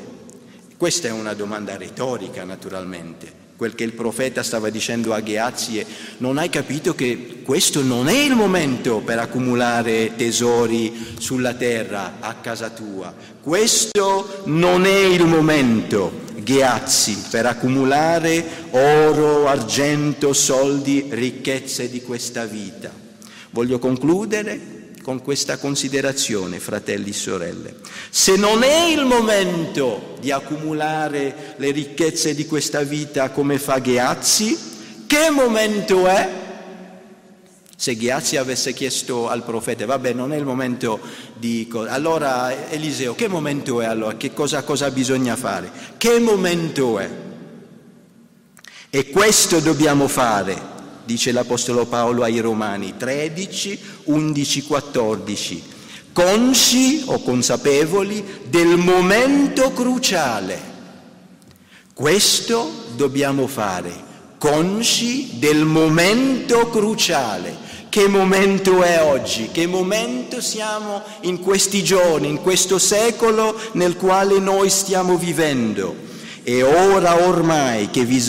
[0.77, 5.85] Questa è una domanda retorica, naturalmente quel che il profeta stava dicendo a Gheazie,
[6.17, 12.33] non hai capito che questo non è il momento per accumulare tesori sulla terra a
[12.41, 22.01] casa tua, questo non è il momento, Gheazzi, per accumulare oro, argento, soldi, ricchezze di
[22.01, 22.89] questa vita.
[23.51, 27.75] Voglio concludere con questa considerazione, fratelli e sorelle.
[28.09, 34.57] Se non è il momento di accumulare le ricchezze di questa vita come fa Gheazzi,
[35.07, 36.29] che momento è?
[37.75, 40.99] Se Ghiazzi avesse chiesto al profeta, vabbè, non è il momento
[41.33, 41.67] di...
[41.87, 44.15] Allora, Eliseo, che momento è allora?
[44.17, 45.71] Che cosa, cosa bisogna fare?
[45.97, 47.09] Che momento è?
[48.89, 55.63] E questo dobbiamo fare dice l'Apostolo Paolo ai Romani 13, 11, 14,
[56.13, 60.69] consci o consapevoli del momento cruciale.
[61.93, 63.93] Questo dobbiamo fare,
[64.37, 67.69] consci del momento cruciale.
[67.89, 69.49] Che momento è oggi?
[69.51, 76.09] Che momento siamo in questi giorni, in questo secolo nel quale noi stiamo vivendo?
[76.43, 78.19] È ora ormai che vi,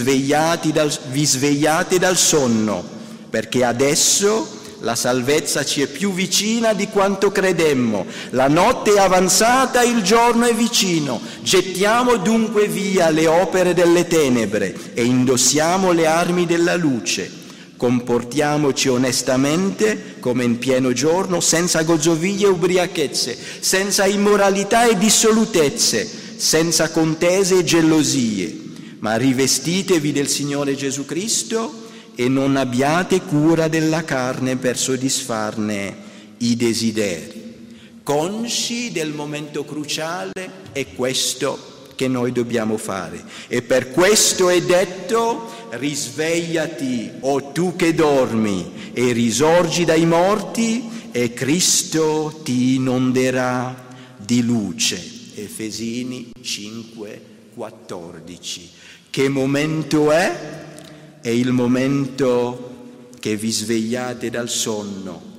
[0.70, 2.84] dal, vi svegliate dal sonno,
[3.30, 8.04] perché adesso la salvezza ci è più vicina di quanto credemmo.
[8.30, 11.22] La notte è avanzata, il giorno è vicino.
[11.40, 17.40] Gettiamo dunque via le opere delle tenebre e indossiamo le armi della luce.
[17.78, 26.90] Comportiamoci onestamente come in pieno giorno, senza gozzoviglie e ubriachezze, senza immoralità e dissolutezze senza
[26.90, 28.52] contese e gelosie,
[28.98, 31.86] ma rivestitevi del Signore Gesù Cristo
[32.16, 35.96] e non abbiate cura della carne per soddisfarne
[36.38, 38.00] i desideri.
[38.02, 40.32] Consci del momento cruciale
[40.72, 43.22] è questo che noi dobbiamo fare.
[43.46, 51.32] E per questo è detto, risvegliati, o tu che dormi, e risorgi dai morti, e
[51.32, 55.20] Cristo ti inonderà di luce.
[55.34, 57.22] Efesini 5,
[57.54, 58.70] 14.
[59.10, 60.60] Che momento è?
[61.20, 62.70] È il momento
[63.18, 65.30] che vi svegliate dal sonno,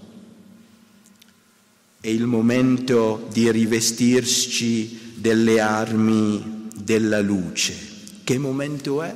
[1.99, 7.75] è il momento di rivestirci delle armi della luce.
[8.23, 9.15] Che momento è?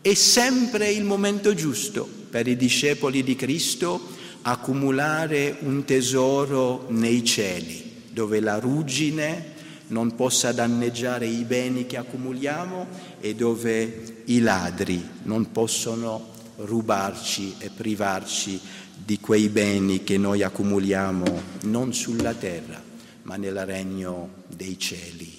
[0.00, 4.00] È sempre il momento giusto per i discepoli di Cristo
[4.42, 9.58] accumulare un tesoro nei cieli, dove la ruggine
[9.90, 12.86] non possa danneggiare i beni che accumuliamo
[13.20, 18.60] e dove i ladri non possono rubarci e privarci
[18.94, 22.80] di quei beni che noi accumuliamo non sulla terra,
[23.22, 25.38] ma nel regno dei cieli.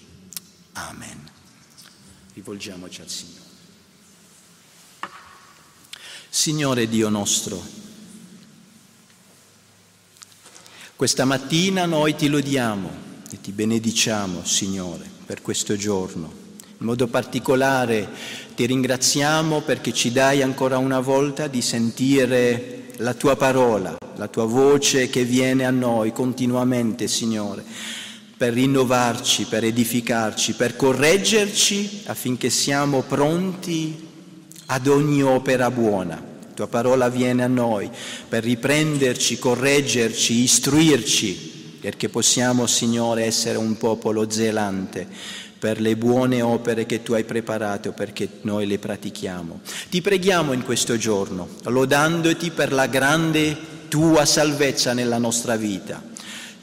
[0.74, 1.30] Amen.
[2.34, 3.39] Rivolgiamoci al Signore.
[6.30, 7.62] Signore Dio nostro,
[10.95, 16.30] questa mattina noi ti lodiamo e ti benediciamo, Signore, per questo giorno.
[16.80, 18.10] In modo particolare
[18.56, 24.44] ti ringraziamo perché ci dai ancora una volta di sentire la tua parola, la tua
[24.44, 27.64] voce che viene a noi continuamente, Signore,
[28.36, 34.10] per rinnovarci, per edificarci, per correggerci affinché siamo pronti
[34.66, 36.16] ad ogni opera buona.
[36.16, 37.90] La tua parola viene a noi
[38.28, 41.51] per riprenderci, correggerci, istruirci,
[41.82, 45.08] perché possiamo, Signore, essere un popolo zelante
[45.58, 49.62] per le buone opere che tu hai preparato perché noi le pratichiamo.
[49.90, 53.58] Ti preghiamo in questo giorno, lodandoti per la grande
[53.88, 56.02] tua salvezza nella nostra vita.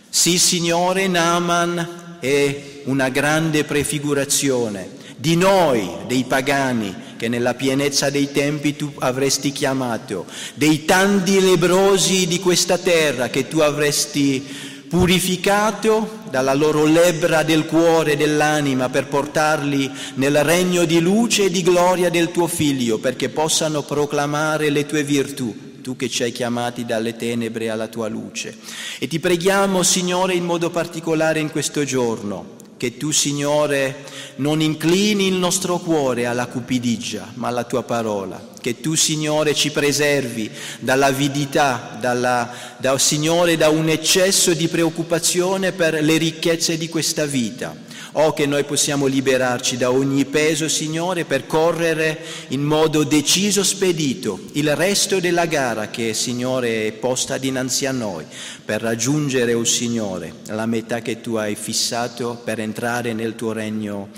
[0.08, 8.30] Sì, Signore, Naaman è una grande prefigurazione di noi, dei pagani, che nella pienezza dei
[8.30, 16.54] tempi tu avresti chiamato, dei tanti lebrosi di questa terra che tu avresti purificato dalla
[16.54, 22.10] loro lebbra del cuore e dell'anima per portarli nel regno di luce e di gloria
[22.10, 27.16] del tuo Figlio, perché possano proclamare le tue virtù, tu che ci hai chiamati dalle
[27.16, 28.56] tenebre alla tua luce.
[28.98, 34.04] E ti preghiamo, Signore, in modo particolare in questo giorno, che tu, Signore,
[34.36, 38.40] non inclini il nostro cuore alla cupidigia, ma alla tua parola.
[38.58, 46.02] Che tu, Signore, ci preservi dall'avidità, dalla, da, Signore, da un eccesso di preoccupazione per
[46.02, 51.46] le ricchezze di questa vita Oh, che noi possiamo liberarci da ogni peso, Signore, per
[51.46, 57.92] correre in modo deciso, spedito, il resto della gara che, Signore, è posta dinanzi a
[57.92, 58.24] noi,
[58.64, 64.08] per raggiungere, oh Signore, la metà che tu hai fissato per entrare nel tuo regno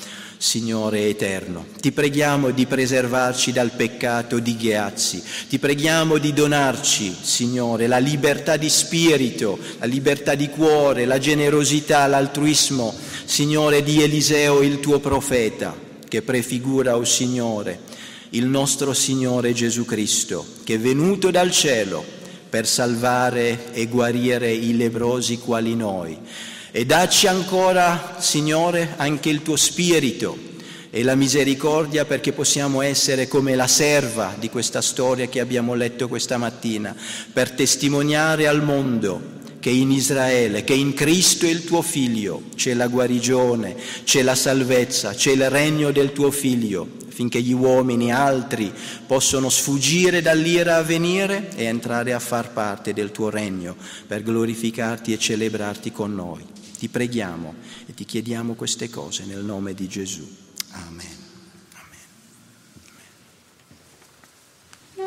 [0.43, 1.67] Signore eterno.
[1.79, 8.57] Ti preghiamo di preservarci dal peccato di Gheazzi, ti preghiamo di donarci, Signore, la libertà
[8.57, 12.95] di spirito, la libertà di cuore, la generosità, l'altruismo,
[13.27, 15.77] Signore, di Eliseo, il tuo profeta,
[16.09, 17.81] che prefigura, o oh Signore,
[18.31, 22.03] il nostro Signore Gesù Cristo, che è venuto dal cielo
[22.49, 26.19] per salvare e guarire i lebrosi quali noi
[26.73, 30.49] e dacci ancora, Signore, anche il tuo spirito
[30.91, 36.09] e la misericordia perché possiamo essere come la serva di questa storia che abbiamo letto
[36.09, 36.95] questa mattina,
[37.33, 42.89] per testimoniare al mondo che in Israele, che in Cristo il tuo Figlio c'è la
[42.89, 48.73] guarigione, c'è la salvezza, c'è il regno del tuo Figlio, finché gli uomini altri
[49.07, 55.13] possono sfuggire dall'ira a venire e entrare a far parte del tuo regno per glorificarti
[55.13, 56.59] e celebrarti con noi.
[56.81, 60.27] Ti preghiamo e ti chiediamo queste cose nel nome di Gesù.
[60.71, 61.20] Amen.